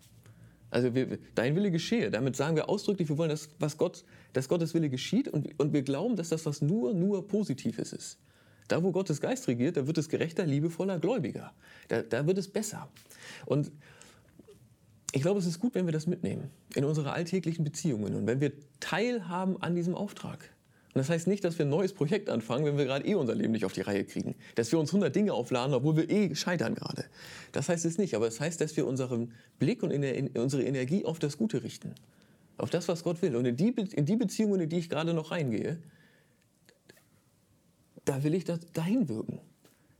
Also 0.70 0.94
wir, 0.94 1.18
dein 1.34 1.56
Wille 1.56 1.70
geschehe. 1.70 2.10
Damit 2.10 2.36
sagen 2.36 2.56
wir 2.56 2.68
ausdrücklich, 2.68 3.08
wir 3.08 3.18
wollen, 3.18 3.30
dass, 3.30 3.48
was 3.58 3.76
Gott, 3.76 4.04
dass 4.32 4.48
Gottes 4.48 4.72
Wille 4.72 4.88
geschieht 4.88 5.28
und, 5.28 5.58
und 5.58 5.72
wir 5.72 5.82
glauben, 5.82 6.16
dass 6.16 6.28
das 6.28 6.46
was 6.46 6.62
nur, 6.62 6.94
nur 6.94 7.26
Positives 7.26 7.92
ist. 7.92 8.18
Da, 8.68 8.82
wo 8.84 8.92
Gottes 8.92 9.20
Geist 9.20 9.48
regiert, 9.48 9.76
da 9.76 9.88
wird 9.88 9.98
es 9.98 10.08
gerechter, 10.08 10.46
liebevoller, 10.46 11.00
gläubiger. 11.00 11.52
Da, 11.88 12.02
da 12.02 12.26
wird 12.26 12.38
es 12.38 12.46
besser. 12.46 12.88
Und 13.46 13.72
ich 15.12 15.22
glaube, 15.22 15.40
es 15.40 15.46
ist 15.46 15.58
gut, 15.58 15.74
wenn 15.74 15.86
wir 15.86 15.92
das 15.92 16.06
mitnehmen 16.06 16.50
in 16.76 16.84
unsere 16.84 17.12
alltäglichen 17.12 17.64
Beziehungen 17.64 18.14
und 18.14 18.28
wenn 18.28 18.40
wir 18.40 18.52
teilhaben 18.78 19.60
an 19.60 19.74
diesem 19.74 19.96
Auftrag. 19.96 20.50
Und 20.92 20.98
das 20.98 21.08
heißt 21.08 21.28
nicht, 21.28 21.44
dass 21.44 21.56
wir 21.56 21.66
ein 21.66 21.70
neues 21.70 21.92
Projekt 21.92 22.28
anfangen, 22.28 22.64
wenn 22.64 22.76
wir 22.76 22.84
gerade 22.84 23.06
eh 23.06 23.14
unser 23.14 23.36
Leben 23.36 23.52
nicht 23.52 23.64
auf 23.64 23.72
die 23.72 23.82
Reihe 23.82 24.04
kriegen. 24.04 24.34
Dass 24.56 24.72
wir 24.72 24.78
uns 24.80 24.90
100 24.90 25.14
Dinge 25.14 25.32
aufladen, 25.32 25.72
obwohl 25.72 25.96
wir 25.96 26.10
eh 26.10 26.34
scheitern 26.34 26.74
gerade. 26.74 27.04
Das 27.52 27.68
heißt 27.68 27.84
es 27.84 27.96
nicht. 27.96 28.14
Aber 28.16 28.26
es 28.26 28.34
das 28.34 28.40
heißt, 28.46 28.60
dass 28.60 28.76
wir 28.76 28.86
unseren 28.86 29.32
Blick 29.60 29.84
und 29.84 29.92
unsere 29.92 30.64
Energie 30.64 31.04
auf 31.04 31.20
das 31.20 31.38
Gute 31.38 31.62
richten. 31.62 31.94
Auf 32.58 32.70
das, 32.70 32.88
was 32.88 33.04
Gott 33.04 33.22
will. 33.22 33.36
Und 33.36 33.44
in 33.44 33.56
die, 33.56 33.68
in 33.68 34.04
die 34.04 34.16
Beziehungen, 34.16 34.60
in 34.60 34.68
die 34.68 34.78
ich 34.78 34.90
gerade 34.90 35.14
noch 35.14 35.30
reingehe, 35.30 35.78
da 38.04 38.24
will 38.24 38.34
ich 38.34 38.44
da, 38.44 38.58
dahin 38.72 39.08
wirken. 39.08 39.40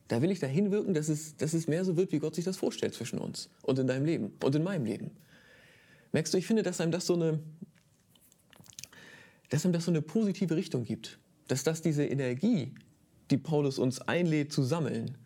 Da 0.09 0.21
will 0.23 0.33
ich 0.33 0.41
dahin 0.41 0.73
wirken, 0.73 0.93
dass 0.93 1.09
es, 1.09 1.37
dass 1.37 1.55
es 1.55 1.69
mehr 1.69 1.85
so 1.85 1.97
wird, 1.97 2.11
wie 2.11 2.19
Gott 2.19 2.35
sich 2.35 2.45
das 2.45 2.57
vorstellt 2.57 2.95
zwischen 2.95 3.21
uns 3.21 3.49
und 3.63 3.79
in 3.79 3.87
deinem 3.87 4.05
Leben 4.05 4.33
und 4.43 4.55
in 4.57 4.65
meinem 4.65 4.85
Leben. 4.85 5.13
Merkst 6.11 6.35
du, 6.35 6.39
ich 6.39 6.49
finde, 6.49 6.65
dass 6.65 6.81
einem 6.81 6.91
das 6.91 7.07
so 7.07 7.15
eine, 7.15 7.39
dass 9.51 9.65
einem 9.65 9.73
das 9.73 9.85
so 9.85 9.91
eine 9.91 10.01
positive 10.01 10.57
Richtung 10.57 10.85
gibt. 10.85 11.19
Dass 11.49 11.65
das 11.65 11.83
diese 11.83 12.05
Energie, 12.05 12.75
die 13.31 13.37
Paulus 13.37 13.79
uns 13.79 14.01
einlädt 14.01 14.53
zu 14.53 14.63
sammeln, 14.63 15.19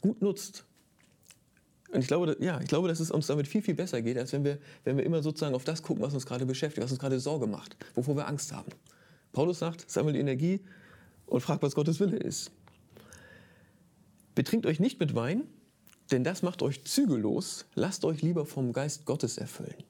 gut 0.00 0.20
nutzt. 0.20 0.64
Und 1.92 2.00
ich 2.00 2.06
glaube, 2.06 2.36
ja, 2.40 2.60
ich 2.60 2.68
glaube, 2.68 2.88
dass 2.88 3.00
es 3.00 3.10
uns 3.10 3.26
damit 3.26 3.46
viel, 3.46 3.62
viel 3.62 3.74
besser 3.74 4.02
geht, 4.02 4.18
als 4.18 4.32
wenn 4.32 4.44
wir, 4.44 4.58
wenn 4.84 4.96
wir 4.96 5.04
immer 5.04 5.22
sozusagen 5.22 5.54
auf 5.54 5.64
das 5.64 5.82
gucken, 5.82 6.02
was 6.02 6.14
uns 6.14 6.26
gerade 6.26 6.46
beschäftigt, 6.46 6.84
was 6.84 6.90
uns 6.90 7.00
gerade 7.00 7.20
Sorge 7.20 7.46
macht, 7.46 7.76
wovor 7.94 8.16
wir 8.16 8.26
Angst 8.26 8.52
haben. 8.52 8.70
Paulus 9.32 9.58
sagt, 9.58 9.90
sammelt 9.90 10.16
Energie 10.16 10.60
und 11.26 11.40
fragt, 11.40 11.62
was 11.62 11.74
Gottes 11.74 12.00
Wille 12.00 12.16
ist. 12.16 12.50
Betrinkt 14.34 14.66
euch 14.66 14.80
nicht 14.80 14.98
mit 15.00 15.14
Wein, 15.14 15.42
denn 16.10 16.24
das 16.24 16.42
macht 16.42 16.62
euch 16.62 16.84
zügellos. 16.84 17.66
Lasst 17.74 18.04
euch 18.04 18.22
lieber 18.22 18.46
vom 18.46 18.72
Geist 18.72 19.04
Gottes 19.04 19.36
erfüllen. 19.36 19.84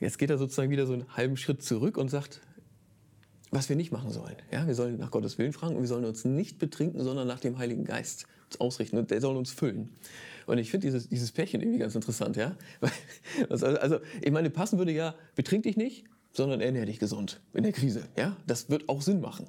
Jetzt 0.00 0.18
geht 0.18 0.30
er 0.30 0.38
sozusagen 0.38 0.70
wieder 0.70 0.86
so 0.86 0.94
einen 0.94 1.16
halben 1.16 1.36
Schritt 1.36 1.62
zurück 1.62 1.96
und 1.96 2.08
sagt, 2.08 2.40
was 3.50 3.68
wir 3.68 3.76
nicht 3.76 3.92
machen 3.92 4.10
sollen. 4.10 4.36
Ja, 4.50 4.66
wir 4.66 4.74
sollen 4.74 4.96
nach 4.98 5.10
Gottes 5.10 5.38
Willen 5.38 5.52
fragen 5.52 5.76
und 5.76 5.82
wir 5.82 5.88
sollen 5.88 6.04
uns 6.04 6.24
nicht 6.24 6.58
betrinken, 6.58 7.02
sondern 7.02 7.28
nach 7.28 7.40
dem 7.40 7.58
Heiligen 7.58 7.84
Geist 7.84 8.26
ausrichten 8.58 8.98
und 8.98 9.10
der 9.10 9.20
soll 9.20 9.36
uns 9.36 9.50
füllen. 9.50 9.90
Und 10.46 10.58
ich 10.58 10.70
finde 10.70 10.86
dieses, 10.86 11.08
dieses 11.08 11.30
Pärchen 11.32 11.60
irgendwie 11.60 11.78
ganz 11.78 11.94
interessant. 11.94 12.36
Ja? 12.36 12.56
Also, 13.48 13.66
also, 13.66 13.98
ich 14.20 14.30
meine, 14.32 14.50
passen 14.50 14.78
würde 14.78 14.92
ja, 14.92 15.14
betrink 15.34 15.64
dich 15.64 15.76
nicht, 15.76 16.04
sondern 16.32 16.60
ernähr 16.60 16.86
dich 16.86 16.98
gesund 16.98 17.40
in 17.52 17.62
der 17.62 17.72
Krise. 17.72 18.02
Ja? 18.16 18.36
Das 18.46 18.70
wird 18.70 18.88
auch 18.88 19.02
Sinn 19.02 19.20
machen. 19.20 19.46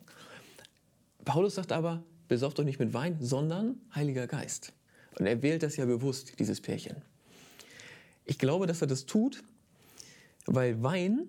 Paulus 1.26 1.56
sagt 1.56 1.72
aber, 1.72 2.04
besauft 2.28 2.60
euch 2.60 2.66
nicht 2.66 2.80
mit 2.80 2.94
Wein, 2.94 3.18
sondern 3.20 3.80
Heiliger 3.96 4.28
Geist. 4.28 4.74
Und 5.18 5.26
er 5.26 5.42
wählt 5.42 5.64
das 5.64 5.78
ja 5.78 5.86
bewusst, 5.86 6.40
dieses 6.40 6.62
Pärchen. 6.62 6.98
Ich 8.26 8.38
glaube, 8.38 8.68
dass 8.68 8.82
er 8.82 8.88
das 8.88 9.06
tut, 9.06 9.44
weil 10.46 10.82
Wein 10.84 11.28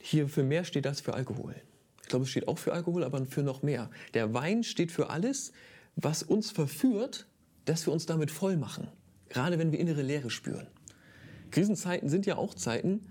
hier 0.00 0.28
für 0.28 0.42
mehr 0.42 0.64
steht 0.64 0.86
als 0.86 1.00
für 1.00 1.14
Alkohol. 1.14 1.54
Ich 2.02 2.08
glaube, 2.08 2.24
es 2.24 2.30
steht 2.30 2.48
auch 2.48 2.58
für 2.58 2.72
Alkohol, 2.72 3.04
aber 3.04 3.24
für 3.26 3.42
noch 3.42 3.62
mehr. 3.62 3.90
Der 4.14 4.34
Wein 4.34 4.64
steht 4.64 4.90
für 4.90 5.10
alles, 5.10 5.52
was 5.96 6.22
uns 6.22 6.50
verführt, 6.50 7.26
dass 7.66 7.86
wir 7.86 7.92
uns 7.92 8.06
damit 8.06 8.30
voll 8.30 8.56
machen. 8.56 8.88
Gerade 9.28 9.58
wenn 9.58 9.70
wir 9.70 9.78
innere 9.78 10.02
Leere 10.02 10.30
spüren. 10.30 10.66
Krisenzeiten 11.50 12.08
sind 12.08 12.26
ja 12.26 12.36
auch 12.36 12.54
Zeiten, 12.54 13.02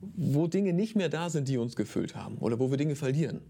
wo 0.00 0.46
Dinge 0.46 0.72
nicht 0.72 0.96
mehr 0.96 1.08
da 1.08 1.30
sind, 1.30 1.48
die 1.48 1.58
uns 1.58 1.76
gefüllt 1.76 2.16
haben 2.16 2.38
oder 2.38 2.58
wo 2.58 2.70
wir 2.70 2.78
Dinge 2.78 2.96
verlieren. 2.96 3.40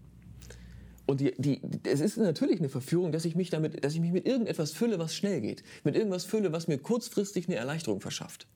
Und 1.05 1.19
die, 1.19 1.33
die, 1.37 1.61
es 1.83 1.99
ist 1.99 2.17
natürlich 2.17 2.59
eine 2.59 2.69
Verführung, 2.69 3.11
dass 3.11 3.25
ich, 3.25 3.35
mich 3.35 3.49
damit, 3.49 3.83
dass 3.83 3.93
ich 3.93 4.01
mich 4.01 4.11
mit 4.11 4.25
irgendetwas 4.25 4.71
fülle, 4.71 4.99
was 4.99 5.15
schnell 5.15 5.41
geht. 5.41 5.63
Mit 5.83 5.95
irgendwas 5.95 6.25
fülle, 6.25 6.51
was 6.51 6.67
mir 6.67 6.77
kurzfristig 6.77 7.47
eine 7.47 7.57
Erleichterung 7.57 8.01
verschafft. 8.01 8.47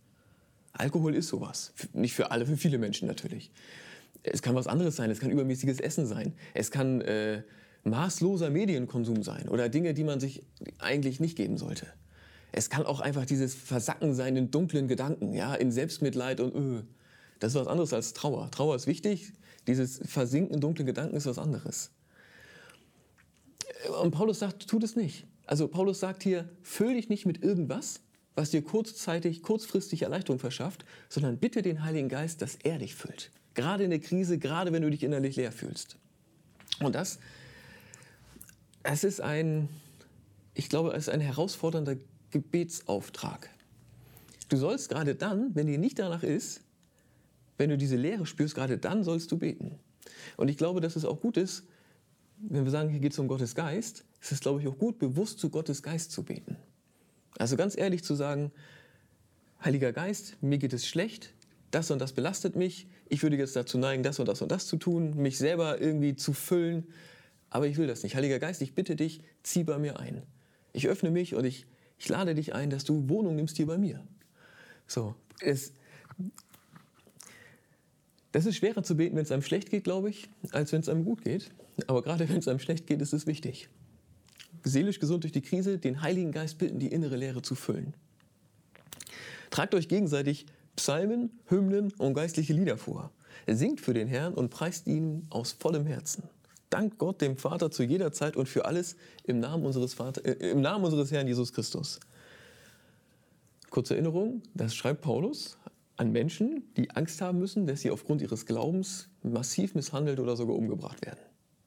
Alkohol 0.77 1.15
ist 1.15 1.29
sowas. 1.29 1.73
Nicht 1.93 2.13
für 2.13 2.31
alle, 2.31 2.45
für 2.45 2.57
viele 2.57 2.77
Menschen 2.77 3.07
natürlich. 3.07 3.51
Es 4.23 4.41
kann 4.41 4.55
was 4.55 4.67
anderes 4.67 4.95
sein. 4.95 5.09
Es 5.09 5.19
kann 5.19 5.31
übermäßiges 5.31 5.79
Essen 5.79 6.05
sein. 6.05 6.33
Es 6.53 6.71
kann 6.71 7.01
äh, 7.01 7.43
maßloser 7.83 8.49
Medienkonsum 8.49 9.23
sein 9.23 9.47
oder 9.47 9.69
Dinge, 9.69 9.93
die 9.93 10.03
man 10.03 10.19
sich 10.19 10.43
eigentlich 10.79 11.19
nicht 11.19 11.37
geben 11.37 11.57
sollte. 11.57 11.87
Es 12.51 12.69
kann 12.69 12.85
auch 12.85 12.99
einfach 12.99 13.25
dieses 13.25 13.53
Versacken 13.53 14.13
sein 14.13 14.35
in 14.35 14.51
dunklen 14.51 14.87
Gedanken, 14.87 15.33
ja, 15.33 15.55
in 15.55 15.71
Selbstmitleid 15.71 16.39
und 16.39 16.55
öh. 16.55 16.83
Das 17.39 17.53
ist 17.53 17.59
was 17.59 17.67
anderes 17.67 17.93
als 17.93 18.13
Trauer. 18.13 18.49
Trauer 18.49 18.75
ist 18.75 18.87
wichtig. 18.87 19.33
Dieses 19.67 19.99
Versinken 20.05 20.55
in 20.55 20.61
dunklen 20.61 20.85
Gedanken 20.85 21.15
ist 21.15 21.25
was 21.25 21.37
anderes. 21.37 21.91
Und 24.01 24.11
Paulus 24.11 24.39
sagt, 24.39 24.67
tut 24.67 24.83
es 24.83 24.95
nicht. 24.95 25.25
Also 25.45 25.67
Paulus 25.67 25.99
sagt 25.99 26.23
hier, 26.23 26.49
füll 26.63 26.95
dich 26.95 27.09
nicht 27.09 27.25
mit 27.25 27.43
irgendwas, 27.43 28.01
was 28.35 28.51
dir 28.51 28.61
kurzzeitig, 28.61 29.41
kurzfristig 29.41 30.01
Erleichterung 30.01 30.39
verschafft, 30.39 30.85
sondern 31.09 31.37
bitte 31.37 31.61
den 31.61 31.83
Heiligen 31.83 32.09
Geist, 32.09 32.41
dass 32.41 32.55
er 32.63 32.77
dich 32.77 32.95
füllt. 32.95 33.31
Gerade 33.53 33.85
in 33.85 33.89
der 33.89 33.99
Krise, 33.99 34.37
gerade 34.37 34.73
wenn 34.73 34.81
du 34.81 34.89
dich 34.89 35.03
innerlich 35.03 35.37
leer 35.37 35.53
fühlst. 35.53 35.97
Und 36.81 36.95
das, 36.95 37.19
es 38.83 39.03
ist 39.05 39.21
ein, 39.21 39.69
ich 40.53 40.69
glaube, 40.69 40.91
es 40.91 41.07
ist 41.07 41.09
ein 41.09 41.21
herausfordernder 41.21 41.95
Gebetsauftrag. 42.31 43.49
Du 44.49 44.57
sollst 44.57 44.89
gerade 44.89 45.15
dann, 45.15 45.55
wenn 45.55 45.67
dir 45.67 45.77
nicht 45.77 45.97
danach 45.97 46.23
ist, 46.23 46.61
wenn 47.57 47.69
du 47.69 47.77
diese 47.77 47.95
Leere 47.95 48.25
spürst, 48.25 48.55
gerade 48.55 48.77
dann 48.77 49.05
sollst 49.05 49.31
du 49.31 49.37
beten. 49.37 49.79
Und 50.35 50.49
ich 50.49 50.57
glaube, 50.57 50.81
dass 50.81 50.97
es 50.97 51.05
auch 51.05 51.21
gut 51.21 51.37
ist, 51.37 51.63
wenn 52.37 52.65
wir 52.65 52.71
sagen, 52.71 52.89
hier 52.89 52.99
geht 52.99 53.13
es 53.13 53.19
um 53.19 53.29
Gottes 53.29 53.55
Geist, 53.55 54.03
ist 54.21 54.33
es, 54.33 54.41
glaube 54.41 54.61
ich, 54.61 54.67
auch 54.67 54.77
gut, 54.77 54.99
bewusst 54.99 55.39
zu 55.39 55.49
Gottes 55.49 55.81
Geist 55.81 56.11
zu 56.11 56.23
beten. 56.23 56.57
Also 57.37 57.57
ganz 57.57 57.77
ehrlich 57.77 58.03
zu 58.03 58.15
sagen, 58.15 58.51
Heiliger 59.63 59.93
Geist, 59.93 60.37
mir 60.41 60.57
geht 60.57 60.73
es 60.73 60.87
schlecht, 60.87 61.33
das 61.71 61.91
und 61.91 61.99
das 61.99 62.13
belastet 62.13 62.55
mich, 62.55 62.87
ich 63.09 63.23
würde 63.23 63.35
jetzt 63.35 63.55
dazu 63.55 63.77
neigen, 63.77 64.03
das 64.03 64.19
und 64.19 64.27
das 64.27 64.41
und 64.41 64.51
das 64.51 64.67
zu 64.67 64.77
tun, 64.77 65.15
mich 65.17 65.37
selber 65.37 65.81
irgendwie 65.81 66.15
zu 66.15 66.33
füllen, 66.33 66.85
aber 67.49 67.67
ich 67.67 67.77
will 67.77 67.87
das 67.87 68.03
nicht. 68.03 68.15
Heiliger 68.15 68.39
Geist, 68.39 68.61
ich 68.61 68.75
bitte 68.75 68.95
dich, 68.95 69.21
zieh 69.43 69.63
bei 69.63 69.77
mir 69.77 69.99
ein. 69.99 70.21
Ich 70.73 70.87
öffne 70.87 71.11
mich 71.11 71.35
und 71.35 71.45
ich, 71.45 71.65
ich 71.97 72.09
lade 72.09 72.35
dich 72.35 72.53
ein, 72.53 72.69
dass 72.69 72.83
du 72.83 73.09
Wohnung 73.09 73.35
nimmst 73.35 73.57
hier 73.57 73.65
bei 73.65 73.77
mir. 73.77 74.05
So, 74.87 75.15
es, 75.39 75.73
das 78.31 78.45
ist 78.45 78.57
schwerer 78.57 78.83
zu 78.83 78.95
beten, 78.97 79.15
wenn 79.15 79.23
es 79.23 79.31
einem 79.31 79.41
schlecht 79.41 79.69
geht, 79.69 79.83
glaube 79.83 80.09
ich, 80.09 80.29
als 80.51 80.71
wenn 80.71 80.81
es 80.81 80.89
einem 80.89 81.05
gut 81.05 81.23
geht. 81.23 81.51
Aber 81.87 82.03
gerade 82.03 82.27
wenn 82.29 82.37
es 82.37 82.47
einem 82.47 82.59
schlecht 82.59 82.87
geht, 82.87 83.01
ist 83.01 83.13
es 83.13 83.25
wichtig. 83.27 83.69
Seelisch 84.65 84.99
gesund 84.99 85.23
durch 85.23 85.31
die 85.31 85.41
Krise, 85.41 85.77
den 85.77 86.01
Heiligen 86.01 86.31
Geist 86.31 86.57
bitten, 86.57 86.79
die 86.79 86.87
innere 86.87 87.15
Leere 87.15 87.41
zu 87.41 87.55
füllen. 87.55 87.93
Tragt 89.51 89.75
euch 89.75 89.87
gegenseitig 89.87 90.47
Psalmen, 90.75 91.29
Hymnen 91.45 91.93
und 91.97 92.15
geistliche 92.15 92.53
Lieder 92.53 92.77
vor. 92.77 93.11
Singt 93.47 93.79
für 93.79 93.93
den 93.93 94.07
Herrn 94.07 94.33
und 94.33 94.49
preist 94.49 94.87
ihn 94.87 95.27
aus 95.29 95.51
vollem 95.53 95.85
Herzen. 95.85 96.23
Dankt 96.69 96.97
Gott 96.97 97.21
dem 97.21 97.37
Vater 97.37 97.69
zu 97.69 97.83
jeder 97.83 98.11
Zeit 98.11 98.35
und 98.35 98.49
für 98.49 98.65
alles 98.65 98.95
im 99.23 99.39
Namen 99.39 99.65
unseres, 99.65 99.93
Vater, 99.93 100.25
äh, 100.25 100.49
im 100.49 100.61
Namen 100.61 100.83
unseres 100.83 101.11
Herrn 101.11 101.27
Jesus 101.27 101.53
Christus. 101.53 101.99
Kurze 103.69 103.93
Erinnerung, 103.93 104.41
das 104.53 104.75
schreibt 104.75 105.01
Paulus 105.01 105.57
an 105.97 106.11
Menschen, 106.11 106.63
die 106.75 106.89
Angst 106.91 107.21
haben 107.21 107.39
müssen, 107.39 107.67
dass 107.67 107.81
sie 107.81 107.91
aufgrund 107.91 108.21
ihres 108.21 108.45
Glaubens 108.45 109.09
massiv 109.21 109.75
misshandelt 109.75 110.19
oder 110.19 110.35
sogar 110.35 110.55
umgebracht 110.55 111.05
werden. 111.05 111.19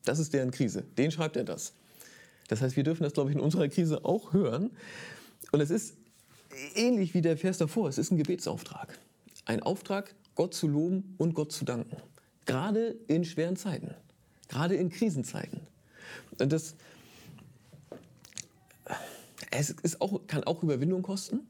Das 0.05 0.19
ist 0.19 0.35
deren 0.35 0.50
Krise. 0.50 0.83
Den 0.97 1.11
schreibt 1.11 1.37
er 1.37 1.45
das. 1.45 1.75
Das 2.49 2.61
heißt, 2.61 2.76
wir 2.76 2.85
dürfen 2.85 3.05
das, 3.05 3.12
glaube 3.12 3.31
ich, 3.31 3.37
in 3.37 3.43
unserer 3.43 3.69
Krise 3.69 4.05
auch 4.05 4.33
hören. 4.33 4.71
Und 5.52 5.61
es 5.61 5.71
ist 5.71 5.97
ähnlich 6.75 7.14
wie 7.14 7.23
der 7.23 7.37
Vers 7.37 7.59
davor. 7.59 7.88
Es 7.88 7.99
ist 7.99 8.11
ein 8.11 8.19
Gebetsauftrag. 8.19 8.99
Ein 9.45 9.62
Auftrag, 9.62 10.14
Gott 10.35 10.55
zu 10.55 10.67
loben 10.67 11.14
und 11.19 11.35
Gott 11.35 11.52
zu 11.52 11.64
danken. 11.64 11.97
Gerade 12.47 12.97
in 13.07 13.25
schweren 13.25 13.57
Zeiten. 13.57 13.95
Gerade 14.49 14.75
in 14.76 14.88
Krisenzeiten. 14.90 15.61
Und 16.38 16.52
das 16.52 16.75
es 19.50 19.71
ist 19.71 20.00
auch, 20.00 20.26
kann 20.26 20.45
auch 20.45 20.62
Überwindung 20.62 21.02
kosten. 21.02 21.40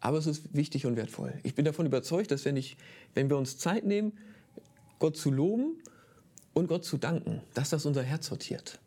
Aber 0.00 0.18
es 0.18 0.26
ist 0.26 0.54
wichtig 0.54 0.84
und 0.86 0.96
wertvoll. 0.96 1.32
Ich 1.42 1.54
bin 1.54 1.64
davon 1.64 1.86
überzeugt, 1.86 2.30
dass 2.30 2.44
wenn, 2.44 2.56
ich, 2.56 2.76
wenn 3.14 3.30
wir 3.30 3.38
uns 3.38 3.56
Zeit 3.56 3.84
nehmen, 3.84 4.12
Gott 4.98 5.16
zu 5.16 5.30
loben 5.30 5.78
und 6.52 6.68
Gott 6.68 6.84
zu 6.84 6.98
danken, 6.98 7.40
dass 7.54 7.70
das 7.70 7.86
unser 7.86 8.02
Herz 8.02 8.26
sortiert. 8.26 8.78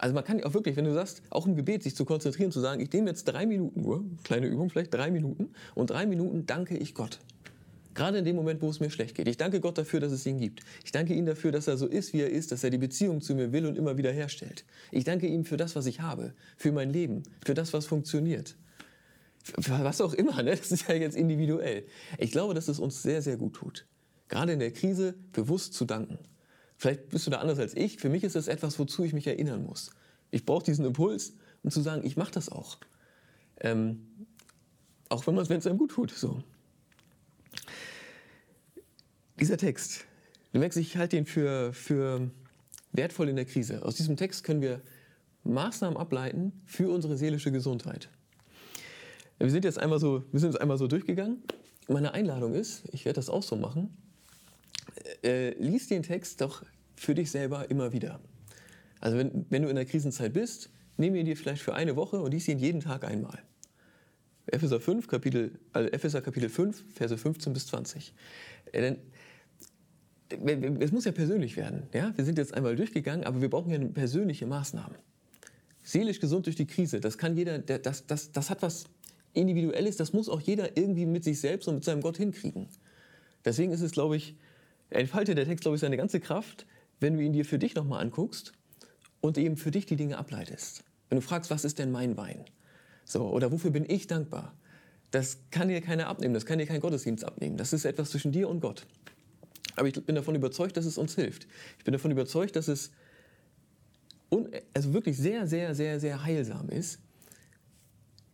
Also 0.00 0.14
man 0.14 0.24
kann 0.24 0.42
auch 0.44 0.54
wirklich, 0.54 0.76
wenn 0.76 0.84
du 0.84 0.94
sagst, 0.94 1.22
auch 1.30 1.46
im 1.46 1.56
Gebet 1.56 1.82
sich 1.82 1.94
zu 1.94 2.04
konzentrieren, 2.04 2.50
zu 2.50 2.60
sagen, 2.60 2.80
ich 2.80 2.92
nehme 2.92 3.08
jetzt 3.08 3.24
drei 3.24 3.46
Minuten 3.46 3.82
nur, 3.82 4.04
kleine 4.24 4.46
Übung 4.46 4.70
vielleicht, 4.70 4.94
drei 4.94 5.10
Minuten 5.10 5.50
und 5.74 5.90
drei 5.90 6.06
Minuten 6.06 6.46
danke 6.46 6.76
ich 6.76 6.94
Gott. 6.94 7.18
Gerade 7.94 8.18
in 8.18 8.24
dem 8.24 8.36
Moment, 8.36 8.62
wo 8.62 8.70
es 8.70 8.80
mir 8.80 8.88
schlecht 8.88 9.16
geht. 9.16 9.28
Ich 9.28 9.36
danke 9.36 9.60
Gott 9.60 9.76
dafür, 9.76 10.00
dass 10.00 10.12
es 10.12 10.24
ihn 10.24 10.38
gibt. 10.38 10.60
Ich 10.84 10.92
danke 10.92 11.12
ihm 11.12 11.26
dafür, 11.26 11.52
dass 11.52 11.66
er 11.66 11.76
so 11.76 11.86
ist, 11.86 12.12
wie 12.12 12.20
er 12.20 12.30
ist, 12.30 12.52
dass 12.52 12.64
er 12.64 12.70
die 12.70 12.78
Beziehung 12.78 13.20
zu 13.20 13.34
mir 13.34 13.52
will 13.52 13.66
und 13.66 13.76
immer 13.76 13.98
wieder 13.98 14.12
herstellt. 14.12 14.64
Ich 14.90 15.04
danke 15.04 15.26
ihm 15.26 15.44
für 15.44 15.56
das, 15.56 15.76
was 15.76 15.86
ich 15.86 16.00
habe, 16.00 16.32
für 16.56 16.72
mein 16.72 16.90
Leben, 16.90 17.24
für 17.44 17.54
das, 17.54 17.72
was 17.72 17.86
funktioniert 17.86 18.56
was 19.56 20.00
auch 20.00 20.12
immer, 20.12 20.42
ne? 20.42 20.56
das 20.56 20.72
ist 20.72 20.88
ja 20.88 20.94
jetzt 20.94 21.16
individuell. 21.16 21.84
Ich 22.18 22.32
glaube, 22.32 22.54
dass 22.54 22.68
es 22.68 22.78
uns 22.78 23.02
sehr, 23.02 23.22
sehr 23.22 23.36
gut 23.36 23.54
tut. 23.54 23.86
Gerade 24.28 24.52
in 24.52 24.58
der 24.58 24.72
Krise 24.72 25.14
bewusst 25.32 25.74
zu 25.74 25.84
danken. 25.84 26.18
Vielleicht 26.80 27.10
bist 27.10 27.26
du 27.26 27.30
da 27.30 27.40
anders 27.40 27.58
als 27.58 27.76
ich. 27.76 27.98
Für 27.98 28.08
mich 28.08 28.24
ist 28.24 28.36
das 28.36 28.48
etwas, 28.48 28.78
wozu 28.78 29.04
ich 29.04 29.12
mich 29.12 29.26
erinnern 29.26 29.62
muss. 29.62 29.90
Ich 30.30 30.46
brauche 30.46 30.64
diesen 30.64 30.86
Impuls, 30.86 31.34
um 31.62 31.70
zu 31.70 31.82
sagen, 31.82 32.06
ich 32.06 32.16
mache 32.16 32.32
das 32.32 32.48
auch. 32.48 32.78
Ähm, 33.60 34.06
auch 35.10 35.26
wenn 35.26 35.36
es 35.36 35.66
einem 35.66 35.76
gut 35.76 35.90
tut. 35.90 36.10
So. 36.10 36.42
Dieser 39.38 39.58
Text, 39.58 40.06
du 40.54 40.58
merkst, 40.58 40.78
ich 40.78 40.96
halte 40.96 41.18
ihn 41.18 41.26
für, 41.26 41.74
für 41.74 42.30
wertvoll 42.92 43.28
in 43.28 43.36
der 43.36 43.44
Krise. 43.44 43.84
Aus 43.84 43.96
diesem 43.96 44.16
Text 44.16 44.42
können 44.42 44.62
wir 44.62 44.80
Maßnahmen 45.44 45.98
ableiten 45.98 46.62
für 46.64 46.88
unsere 46.88 47.18
seelische 47.18 47.52
Gesundheit. 47.52 48.08
Wir 49.38 49.50
sind 49.50 49.66
jetzt 49.66 49.78
einmal 49.78 49.98
so, 49.98 50.24
wir 50.32 50.40
sind 50.40 50.52
jetzt 50.52 50.62
einmal 50.62 50.78
so 50.78 50.86
durchgegangen. 50.86 51.42
Meine 51.88 52.14
Einladung 52.14 52.54
ist, 52.54 52.84
ich 52.90 53.04
werde 53.04 53.16
das 53.16 53.28
auch 53.28 53.42
so 53.42 53.56
machen, 53.56 53.94
äh, 55.22 55.50
lies 55.62 55.88
den 55.88 56.02
Text 56.02 56.40
doch 56.40 56.64
für 56.96 57.14
dich 57.14 57.30
selber 57.30 57.70
immer 57.70 57.92
wieder. 57.92 58.20
Also 59.00 59.16
wenn, 59.16 59.46
wenn 59.48 59.62
du 59.62 59.68
in 59.68 59.76
der 59.76 59.86
Krisenzeit 59.86 60.32
bist, 60.32 60.70
nimm 60.96 61.14
ihn 61.14 61.24
dir 61.24 61.36
vielleicht 61.36 61.62
für 61.62 61.74
eine 61.74 61.96
Woche 61.96 62.20
und 62.20 62.32
lies 62.32 62.48
ihn 62.48 62.58
jeden 62.58 62.80
Tag 62.80 63.04
einmal. 63.04 63.38
Epheser 64.46 64.80
5, 64.80 65.08
Kapitel, 65.08 65.58
also 65.72 65.88
Epheser 65.90 66.20
Kapitel 66.22 66.48
5, 66.48 66.84
Verse 66.94 67.16
15 67.16 67.52
bis 67.52 67.66
20. 67.68 68.12
Äh, 68.72 68.80
denn, 68.82 68.96
es 70.80 70.92
muss 70.92 71.04
ja 71.04 71.12
persönlich 71.12 71.56
werden. 71.56 71.84
Ja? 71.92 72.12
Wir 72.16 72.24
sind 72.24 72.38
jetzt 72.38 72.54
einmal 72.54 72.76
durchgegangen, 72.76 73.24
aber 73.24 73.40
wir 73.40 73.50
brauchen 73.50 73.70
ja 73.70 73.78
persönliche 73.78 74.46
Maßnahmen. 74.46 74.96
Seelisch 75.82 76.20
gesund 76.20 76.46
durch 76.46 76.56
die 76.56 76.66
Krise, 76.66 77.00
das 77.00 77.18
kann 77.18 77.36
jeder, 77.36 77.58
das, 77.58 78.06
das, 78.06 78.32
das 78.32 78.50
hat 78.50 78.62
was 78.62 78.84
individuell 79.32 79.86
ist, 79.86 79.98
das 79.98 80.12
muss 80.12 80.28
auch 80.28 80.40
jeder 80.40 80.76
irgendwie 80.76 81.06
mit 81.06 81.24
sich 81.24 81.40
selbst 81.40 81.68
und 81.68 81.76
mit 81.76 81.84
seinem 81.84 82.02
Gott 82.02 82.16
hinkriegen. 82.16 82.68
Deswegen 83.44 83.72
ist 83.72 83.80
es, 83.80 83.92
glaube 83.92 84.16
ich, 84.16 84.36
entfaltet 84.90 85.38
der 85.38 85.46
Text, 85.46 85.62
glaube 85.62 85.76
ich, 85.76 85.80
seine 85.80 85.96
ganze 85.96 86.20
Kraft, 86.20 86.66
wenn 87.00 87.14
du 87.14 87.22
ihn 87.22 87.32
dir 87.32 87.44
für 87.44 87.58
dich 87.58 87.74
nochmal 87.74 88.02
anguckst 88.02 88.52
und 89.20 89.38
eben 89.38 89.56
für 89.56 89.70
dich 89.70 89.86
die 89.86 89.96
Dinge 89.96 90.18
ableitest. 90.18 90.84
Wenn 91.08 91.16
du 91.16 91.22
fragst, 91.22 91.50
was 91.50 91.64
ist 91.64 91.78
denn 91.78 91.90
mein 91.90 92.16
Wein? 92.16 92.44
So, 93.04 93.28
oder 93.28 93.50
wofür 93.50 93.70
bin 93.70 93.88
ich 93.88 94.06
dankbar? 94.06 94.54
Das 95.10 95.38
kann 95.50 95.68
dir 95.68 95.80
keiner 95.80 96.06
abnehmen, 96.06 96.34
das 96.34 96.46
kann 96.46 96.58
dir 96.58 96.66
kein 96.66 96.80
Gottesdienst 96.80 97.24
abnehmen. 97.24 97.56
Das 97.56 97.72
ist 97.72 97.84
etwas 97.84 98.10
zwischen 98.10 98.30
dir 98.30 98.48
und 98.48 98.60
Gott. 98.60 98.86
Aber 99.76 99.88
ich 99.88 99.94
bin 100.04 100.14
davon 100.14 100.34
überzeugt, 100.34 100.76
dass 100.76 100.84
es 100.84 100.98
uns 100.98 101.14
hilft. 101.14 101.46
Ich 101.78 101.84
bin 101.84 101.92
davon 101.92 102.10
überzeugt, 102.10 102.54
dass 102.54 102.68
es 102.68 102.92
also 104.74 104.92
wirklich 104.92 105.16
sehr, 105.16 105.46
sehr, 105.46 105.74
sehr, 105.74 105.98
sehr 105.98 106.22
heilsam 106.22 106.68
ist, 106.68 107.00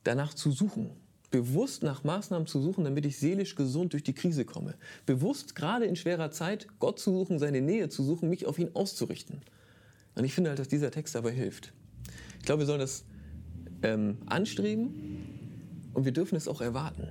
danach 0.04 0.34
zu 0.34 0.50
suchen, 0.50 0.90
bewusst 1.36 1.82
nach 1.82 2.02
Maßnahmen 2.02 2.46
zu 2.46 2.62
suchen, 2.62 2.84
damit 2.84 3.04
ich 3.04 3.18
seelisch 3.18 3.56
gesund 3.56 3.92
durch 3.92 4.02
die 4.02 4.14
Krise 4.14 4.46
komme. 4.46 4.74
Bewusst, 5.04 5.54
gerade 5.54 5.84
in 5.84 5.94
schwerer 5.94 6.30
Zeit, 6.30 6.66
Gott 6.78 6.98
zu 6.98 7.12
suchen, 7.12 7.38
seine 7.38 7.60
Nähe 7.60 7.90
zu 7.90 8.02
suchen, 8.02 8.30
mich 8.30 8.46
auf 8.46 8.58
ihn 8.58 8.70
auszurichten. 8.72 9.42
Und 10.14 10.24
ich 10.24 10.32
finde 10.32 10.48
halt, 10.48 10.58
dass 10.58 10.68
dieser 10.68 10.90
Text 10.90 11.14
dabei 11.14 11.32
hilft. 11.32 11.74
Ich 12.38 12.46
glaube, 12.46 12.60
wir 12.60 12.66
sollen 12.66 12.80
das 12.80 13.04
ähm, 13.82 14.16
anstreben 14.24 15.90
und 15.92 16.06
wir 16.06 16.12
dürfen 16.12 16.36
es 16.36 16.48
auch 16.48 16.62
erwarten. 16.62 17.08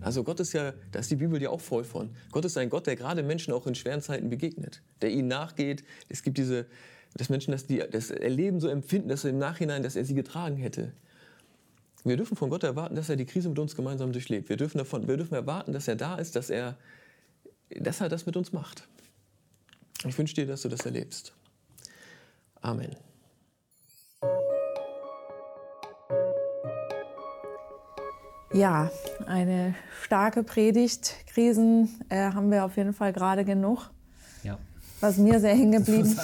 Also 0.00 0.24
Gott 0.24 0.40
ist 0.40 0.54
ja, 0.54 0.72
da 0.92 1.00
ist 1.00 1.10
die 1.10 1.16
Bibel 1.16 1.42
ja 1.42 1.50
auch 1.50 1.60
voll 1.60 1.84
von. 1.84 2.08
Gott 2.32 2.46
ist 2.46 2.56
ein 2.56 2.70
Gott, 2.70 2.86
der 2.86 2.96
gerade 2.96 3.22
Menschen 3.22 3.52
auch 3.52 3.66
in 3.66 3.74
schweren 3.74 4.00
Zeiten 4.00 4.30
begegnet, 4.30 4.80
der 5.02 5.10
ihnen 5.10 5.28
nachgeht. 5.28 5.84
Es 6.08 6.22
gibt 6.22 6.38
diese, 6.38 6.64
dass 7.16 7.28
Menschen 7.28 7.50
das, 7.50 7.66
die, 7.66 7.82
das 7.90 8.10
Erleben 8.10 8.60
so 8.60 8.68
empfinden, 8.68 9.10
dass 9.10 9.24
er 9.24 9.30
im 9.30 9.38
Nachhinein, 9.38 9.82
dass 9.82 9.94
er 9.96 10.06
sie 10.06 10.14
getragen 10.14 10.56
hätte. 10.56 10.92
Wir 12.04 12.16
dürfen 12.16 12.36
von 12.36 12.50
Gott 12.50 12.62
erwarten, 12.62 12.94
dass 12.94 13.08
er 13.08 13.16
die 13.16 13.26
Krise 13.26 13.48
mit 13.48 13.58
uns 13.58 13.74
gemeinsam 13.74 14.12
durchlebt. 14.12 14.48
Wir 14.48 14.56
dürfen, 14.56 14.78
davon, 14.78 15.08
wir 15.08 15.16
dürfen 15.16 15.34
erwarten, 15.34 15.72
dass 15.72 15.88
er 15.88 15.96
da 15.96 16.16
ist, 16.16 16.36
dass 16.36 16.50
er, 16.50 16.76
dass 17.70 18.00
er 18.00 18.08
das 18.08 18.26
mit 18.26 18.36
uns 18.36 18.52
macht. 18.52 18.86
Ich 20.06 20.16
wünsche 20.16 20.34
dir, 20.34 20.46
dass 20.46 20.62
du 20.62 20.68
das 20.68 20.86
erlebst. 20.86 21.34
Amen. 22.60 22.94
Ja, 28.52 28.90
eine 29.26 29.74
starke 30.02 30.42
Predigt. 30.42 31.14
Krisen 31.26 32.00
äh, 32.08 32.32
haben 32.32 32.50
wir 32.50 32.64
auf 32.64 32.76
jeden 32.76 32.94
Fall 32.94 33.12
gerade 33.12 33.44
genug. 33.44 33.90
Was 35.00 35.16
mir 35.16 35.38
sehr 35.38 35.54
hängen 35.54 35.72
geblieben, 35.72 36.16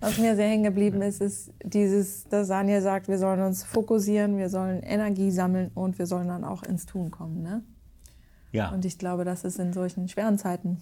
was 0.00 0.18
mir 0.18 0.36
sehr 0.36 0.48
hängen 0.48 0.64
geblieben 0.64 1.02
ist, 1.02 1.20
ist 1.20 1.52
dieses, 1.62 2.24
dass 2.24 2.48
Daniel 2.48 2.80
sagt, 2.80 3.08
wir 3.08 3.18
sollen 3.18 3.40
uns 3.40 3.62
fokussieren, 3.62 4.38
wir 4.38 4.48
sollen 4.48 4.82
Energie 4.82 5.30
sammeln 5.30 5.70
und 5.74 5.98
wir 5.98 6.06
sollen 6.06 6.28
dann 6.28 6.44
auch 6.44 6.62
ins 6.62 6.86
Tun 6.86 7.10
kommen. 7.10 7.42
Ne? 7.42 7.62
Ja. 8.52 8.70
Und 8.70 8.84
ich 8.84 8.98
glaube, 8.98 9.24
das 9.24 9.44
ist 9.44 9.58
in 9.58 9.72
solchen 9.72 10.08
schweren 10.08 10.38
Zeiten 10.38 10.78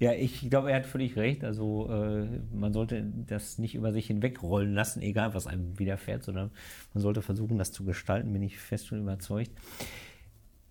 ja, 0.00 0.14
ich 0.14 0.48
glaube, 0.48 0.70
er 0.70 0.76
hat 0.76 0.86
völlig 0.86 1.14
recht. 1.16 1.44
Also 1.44 1.90
äh, 1.90 2.26
man 2.54 2.72
sollte 2.72 3.04
das 3.26 3.58
nicht 3.58 3.74
über 3.74 3.92
sich 3.92 4.06
hinwegrollen 4.06 4.72
lassen, 4.72 5.02
egal 5.02 5.34
was 5.34 5.46
einem 5.46 5.78
widerfährt, 5.78 6.24
sondern 6.24 6.50
man 6.94 7.02
sollte 7.02 7.20
versuchen, 7.20 7.58
das 7.58 7.70
zu 7.70 7.84
gestalten, 7.84 8.32
bin 8.32 8.42
ich 8.42 8.58
fest 8.58 8.86
schon 8.86 9.02
überzeugt. 9.02 9.50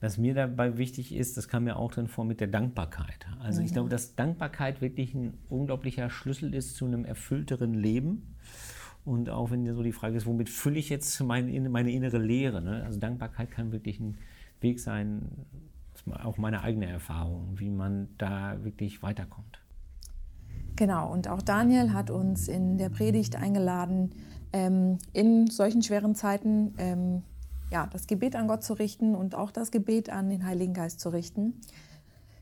Was 0.01 0.17
mir 0.17 0.33
dabei 0.33 0.77
wichtig 0.77 1.13
ist, 1.13 1.35
das 1.35 1.47
kam 1.49 1.65
mir 1.65 1.75
auch 1.75 1.91
drin 1.91 2.07
vor 2.07 2.23
mit 2.23 2.39
der 2.39 2.47
Dankbarkeit. 2.47 3.27
Also 3.39 3.59
mhm. 3.59 3.65
ich 3.65 3.73
glaube, 3.73 3.89
dass 3.89 4.15
Dankbarkeit 4.15 4.81
wirklich 4.81 5.13
ein 5.13 5.33
unglaublicher 5.49 6.09
Schlüssel 6.09 6.53
ist 6.53 6.75
zu 6.75 6.85
einem 6.85 7.03
erfüllteren 7.03 7.73
Leben. 7.73 8.35
Und 9.03 9.29
auch 9.29 9.51
wenn 9.51 9.65
so 9.73 9.83
die 9.83 9.91
Frage 9.91 10.17
ist, 10.17 10.25
womit 10.25 10.49
fülle 10.49 10.79
ich 10.79 10.89
jetzt 10.89 11.19
meine, 11.21 11.69
meine 11.69 11.91
innere 11.91 12.17
Lehre? 12.17 12.61
Ne? 12.61 12.83
Also 12.83 12.99
Dankbarkeit 12.99 13.51
kann 13.51 13.71
wirklich 13.71 13.99
ein 13.99 14.17
Weg 14.61 14.79
sein, 14.79 15.23
auch 16.23 16.37
meine 16.37 16.61
eigene 16.63 16.87
Erfahrung, 16.87 17.59
wie 17.59 17.69
man 17.69 18.07
da 18.17 18.63
wirklich 18.63 19.01
weiterkommt. 19.03 19.61
Genau, 20.75 21.11
und 21.11 21.27
auch 21.27 21.41
Daniel 21.41 21.91
hat 21.91 22.09
uns 22.09 22.47
in 22.47 22.77
der 22.77 22.89
Predigt 22.89 23.35
eingeladen, 23.35 24.11
ähm, 24.53 24.97
in 25.11 25.47
solchen 25.47 25.81
schweren 25.81 26.15
Zeiten 26.15 26.73
ähm, 26.77 27.23
ja, 27.71 27.87
das 27.87 28.05
Gebet 28.07 28.35
an 28.35 28.47
Gott 28.47 28.63
zu 28.63 28.73
richten 28.73 29.15
und 29.15 29.35
auch 29.35 29.51
das 29.51 29.69
Gebet 29.71 30.09
an 30.09 30.29
den 30.29 30.45
Heiligen 30.45 30.73
Geist 30.73 30.99
zu 30.99 31.07
richten. 31.09 31.61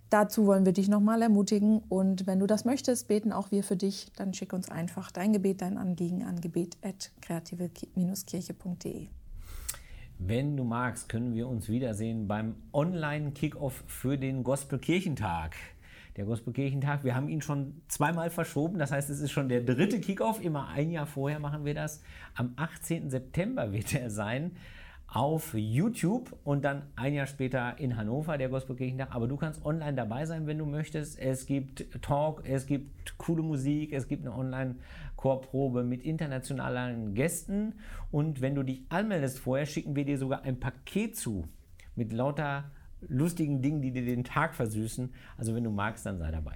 Dazu 0.09 0.45
wollen 0.45 0.65
wir 0.65 0.71
dich 0.71 0.87
nochmal 0.87 1.21
ermutigen 1.21 1.81
und 1.89 2.25
wenn 2.27 2.39
du 2.39 2.47
das 2.47 2.63
möchtest, 2.63 3.09
beten 3.09 3.33
auch 3.33 3.51
wir 3.51 3.61
für 3.61 3.75
dich, 3.75 4.09
dann 4.15 4.33
schick 4.33 4.53
uns 4.53 4.71
einfach 4.71 5.11
dein 5.11 5.33
Gebet, 5.33 5.61
dein 5.61 5.77
Anliegen 5.77 6.23
an 6.23 6.39
gebet.kreative-kirche.de. 6.39 9.09
Wenn 10.19 10.55
du 10.55 10.63
magst, 10.63 11.09
können 11.09 11.35
wir 11.35 11.49
uns 11.49 11.67
wiedersehen 11.67 12.25
beim 12.27 12.55
Online-Kickoff 12.71 13.83
für 13.85 14.17
den 14.17 14.43
Gospel-Kirchentag. 14.43 15.57
Der 16.15 16.23
Gospel-Kirchentag, 16.25 17.03
wir 17.03 17.13
haben 17.13 17.27
ihn 17.27 17.41
schon 17.41 17.81
zweimal 17.89 18.29
verschoben, 18.29 18.79
das 18.79 18.91
heißt, 18.91 19.09
es 19.09 19.19
ist 19.19 19.31
schon 19.31 19.49
der 19.49 19.59
dritte 19.61 19.99
Kickoff, 19.99 20.41
immer 20.41 20.69
ein 20.69 20.89
Jahr 20.89 21.05
vorher 21.05 21.39
machen 21.39 21.65
wir 21.65 21.73
das. 21.75 22.01
Am 22.33 22.53
18. 22.55 23.09
September 23.09 23.73
wird 23.73 23.93
er 23.93 24.09
sein 24.09 24.53
auf 25.07 25.53
YouTube 25.53 26.37
und 26.43 26.65
dann 26.65 26.83
ein 26.95 27.13
Jahr 27.13 27.27
später 27.27 27.79
in 27.79 27.95
Hannover, 27.95 28.37
der 28.37 28.49
Gospelkirchentag. 28.49 29.15
Aber 29.15 29.27
du 29.27 29.37
kannst 29.37 29.65
online 29.65 29.93
dabei 29.93 30.25
sein, 30.25 30.47
wenn 30.47 30.57
du 30.57 30.65
möchtest. 30.65 31.17
Es 31.17 31.45
gibt 31.45 31.87
Talk, 32.01 32.43
es 32.45 32.65
gibt 32.65 33.17
coole 33.17 33.41
Musik, 33.41 33.93
es 33.93 34.07
gibt 34.07 34.25
eine 34.25 34.35
Online-Chorprobe 34.35 35.83
mit 35.83 36.03
internationalen 36.03 37.13
Gästen. 37.15 37.75
Und 38.11 38.41
wenn 38.41 38.53
du 38.55 38.63
dich 38.63 38.81
anmeldest 38.89 39.39
vorher, 39.39 39.65
schicken 39.65 39.95
wir 39.95 40.03
dir 40.03 40.17
sogar 40.17 40.43
ein 40.43 40.59
Paket 40.59 41.15
zu 41.15 41.47
mit 41.95 42.11
lauter 42.11 42.65
lustigen 43.07 43.61
Dingen, 43.61 43.81
die 43.81 43.91
dir 43.91 44.05
den 44.05 44.25
Tag 44.25 44.55
versüßen. 44.55 45.13
Also 45.37 45.55
wenn 45.55 45.63
du 45.63 45.71
magst, 45.71 46.05
dann 46.05 46.17
sei 46.17 46.31
dabei. 46.31 46.55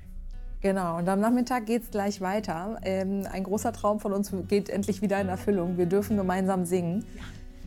Genau, 0.59 0.97
und 0.97 1.09
am 1.09 1.19
Nachmittag 1.19 1.65
geht 1.65 1.83
es 1.83 1.89
gleich 1.89 2.21
weiter. 2.21 2.79
Ähm, 2.83 3.25
ein 3.31 3.43
großer 3.43 3.73
Traum 3.73 3.99
von 3.99 4.13
uns 4.13 4.31
geht 4.47 4.69
endlich 4.69 5.01
wieder 5.01 5.19
in 5.19 5.27
Erfüllung. 5.27 5.77
Wir 5.77 5.87
dürfen 5.87 6.17
gemeinsam 6.17 6.65
singen. 6.65 7.03
Ja. 7.15 7.23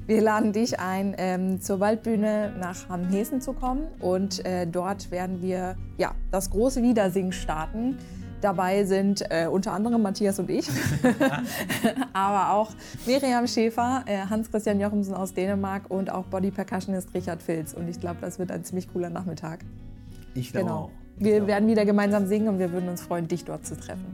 Wir 0.07 0.21
laden 0.21 0.53
dich 0.53 0.79
ein, 0.81 1.15
ähm, 1.17 1.61
zur 1.63 1.81
Waldbühne 1.81 2.55
nach 2.61 2.91
Hamhessen 2.91 3.41
zu 3.41 3.55
kommen 3.55 3.87
und 4.01 4.45
äh, 4.45 4.67
dort 4.67 5.11
werden 5.11 5.41
wir 5.41 5.77
ja, 5.97 6.15
das 6.31 6.51
große 6.51 6.83
Wiedersingen 6.83 7.33
starten. 7.33 7.97
Dabei 8.43 8.85
sind 8.85 9.25
äh, 9.31 9.47
unter 9.47 9.73
anderem 9.73 10.03
Matthias 10.03 10.39
und 10.39 10.51
ich, 10.51 10.69
aber 12.13 12.53
auch 12.53 12.71
Miriam 13.07 13.47
Schäfer, 13.47 14.05
äh, 14.05 14.19
Hans-Christian 14.29 14.79
Jochumsen 14.79 15.15
aus 15.15 15.33
Dänemark 15.33 15.91
und 15.91 16.13
auch 16.13 16.27
Body 16.27 16.51
Percussionist 16.51 17.15
Richard 17.15 17.43
Filz. 17.43 17.73
Und 17.73 17.89
ich 17.89 17.99
glaube, 17.99 18.19
das 18.21 18.39
wird 18.39 18.51
ein 18.51 18.63
ziemlich 18.63 18.93
cooler 18.93 19.09
Nachmittag. 19.09 19.61
Ich 20.35 20.53
glaube 20.53 20.67
genau. 20.67 20.79
auch. 20.79 20.91
Wir 21.17 21.47
werden 21.47 21.67
wieder 21.69 21.87
gemeinsam 21.87 22.27
singen 22.27 22.49
und 22.49 22.59
wir 22.59 22.73
würden 22.73 22.91
uns 22.91 23.01
freuen, 23.01 23.27
dich 23.29 23.47
dort 23.47 23.65
zu 23.65 23.77
treffen. 23.77 24.05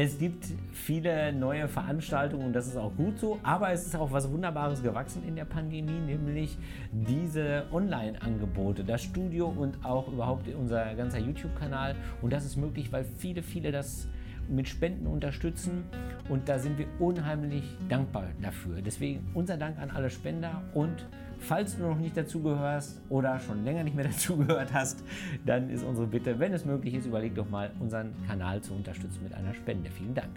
Es 0.00 0.16
gibt 0.16 0.44
viele 0.70 1.32
neue 1.32 1.66
Veranstaltungen 1.66 2.46
und 2.46 2.52
das 2.52 2.68
ist 2.68 2.76
auch 2.76 2.94
gut 2.94 3.18
so, 3.18 3.40
aber 3.42 3.72
es 3.72 3.84
ist 3.84 3.96
auch 3.96 4.12
was 4.12 4.30
Wunderbares 4.30 4.80
gewachsen 4.80 5.24
in 5.26 5.34
der 5.34 5.44
Pandemie, 5.44 5.98
nämlich 5.98 6.56
diese 6.92 7.64
Online-Angebote, 7.72 8.84
das 8.84 9.02
Studio 9.02 9.48
und 9.48 9.84
auch 9.84 10.06
überhaupt 10.06 10.46
unser 10.54 10.94
ganzer 10.94 11.18
YouTube-Kanal. 11.18 11.96
Und 12.22 12.32
das 12.32 12.44
ist 12.44 12.56
möglich, 12.56 12.92
weil 12.92 13.02
viele, 13.02 13.42
viele 13.42 13.72
das 13.72 14.06
mit 14.48 14.68
Spenden 14.68 15.06
unterstützen 15.06 15.84
und 16.28 16.48
da 16.48 16.58
sind 16.58 16.78
wir 16.78 16.86
unheimlich 16.98 17.76
dankbar 17.88 18.26
dafür. 18.42 18.80
Deswegen 18.82 19.26
unser 19.34 19.56
Dank 19.56 19.78
an 19.78 19.90
alle 19.90 20.10
Spender 20.10 20.62
und 20.74 21.06
falls 21.38 21.76
du 21.76 21.82
noch 21.82 21.98
nicht 21.98 22.16
dazugehörst 22.16 23.00
oder 23.08 23.38
schon 23.38 23.64
länger 23.64 23.84
nicht 23.84 23.96
mehr 23.96 24.04
dazugehört 24.08 24.72
hast, 24.72 25.04
dann 25.46 25.70
ist 25.70 25.84
unsere 25.84 26.06
Bitte, 26.06 26.38
wenn 26.38 26.52
es 26.52 26.64
möglich 26.64 26.94
ist, 26.94 27.06
überleg 27.06 27.34
doch 27.34 27.48
mal, 27.48 27.70
unseren 27.80 28.14
Kanal 28.26 28.60
zu 28.60 28.74
unterstützen 28.74 29.20
mit 29.22 29.34
einer 29.34 29.54
Spende. 29.54 29.90
Vielen 29.90 30.14
Dank. 30.14 30.30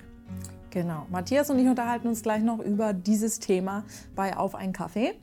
Genau. 0.69 1.05
Matthias 1.09 1.49
und 1.49 1.59
ich 1.59 1.67
unterhalten 1.67 2.07
uns 2.07 2.23
gleich 2.23 2.43
noch 2.43 2.59
über 2.59 2.93
dieses 2.93 3.39
Thema 3.39 3.83
bei 4.15 4.37
Auf 4.37 4.55
ein 4.55 4.71
Kaffee. 4.71 5.13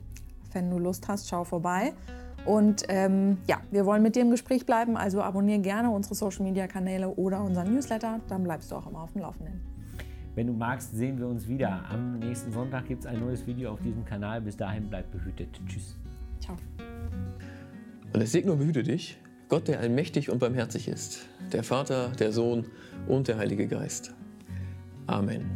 Wenn 0.53 0.71
du 0.71 0.79
Lust 0.79 1.09
hast, 1.09 1.29
schau 1.29 1.45
vorbei. 1.45 1.95
Und 2.49 2.85
ähm, 2.89 3.37
ja, 3.47 3.61
wir 3.71 3.85
wollen 3.85 4.03
mit 4.03 4.17
dir 4.17 4.23
im 4.23 4.31
Gespräch 4.31 4.65
bleiben, 4.65 4.97
also 4.97 5.21
abonniere 5.21 5.59
gerne 5.59 5.91
unsere 5.91 6.15
Social 6.15 6.47
Media 6.47 6.67
Kanäle 6.67 7.11
oder 7.11 7.45
unseren 7.45 7.75
Newsletter, 7.75 8.21
dann 8.27 8.43
bleibst 8.43 8.73
du 8.73 8.77
auch 8.77 8.87
immer 8.87 9.03
auf 9.03 9.13
dem 9.13 9.21
Laufenden. 9.21 9.61
Wenn 10.35 10.47
du 10.47 10.55
magst, 10.55 10.97
sehen 10.97 11.19
wir 11.19 11.27
uns 11.29 11.47
wieder. 11.47 11.85
Am 11.91 12.19
nächsten 12.21 12.51
Sonntag 12.51 12.87
gibt 12.87 13.01
es 13.01 13.07
ein 13.07 13.21
neues 13.21 13.47
Video 13.47 13.73
auf 13.73 13.83
diesem 13.83 14.03
Kanal. 14.07 14.41
Bis 14.41 14.57
dahin 14.57 14.89
bleib 14.89 15.13
behütet. 15.13 15.61
Tschüss. 15.67 15.99
Ciao. 16.41 16.57
Und 18.15 18.23
es 18.23 18.33
segne 18.33 18.53
und 18.53 18.61
behüte 18.61 18.83
dich, 18.83 19.19
Gott, 19.51 19.69
der 19.69 19.81
allmächtig 19.81 20.31
und 20.31 20.39
barmherzig 20.39 20.89
ist, 20.89 21.27
der 21.53 21.65
Vater, 21.65 22.13
der 22.19 22.33
Sohn 22.33 22.65
und 23.07 23.29
der 23.29 23.37
Heilige 23.37 23.67
Geist. 23.67 24.15
Amen. 25.07 25.51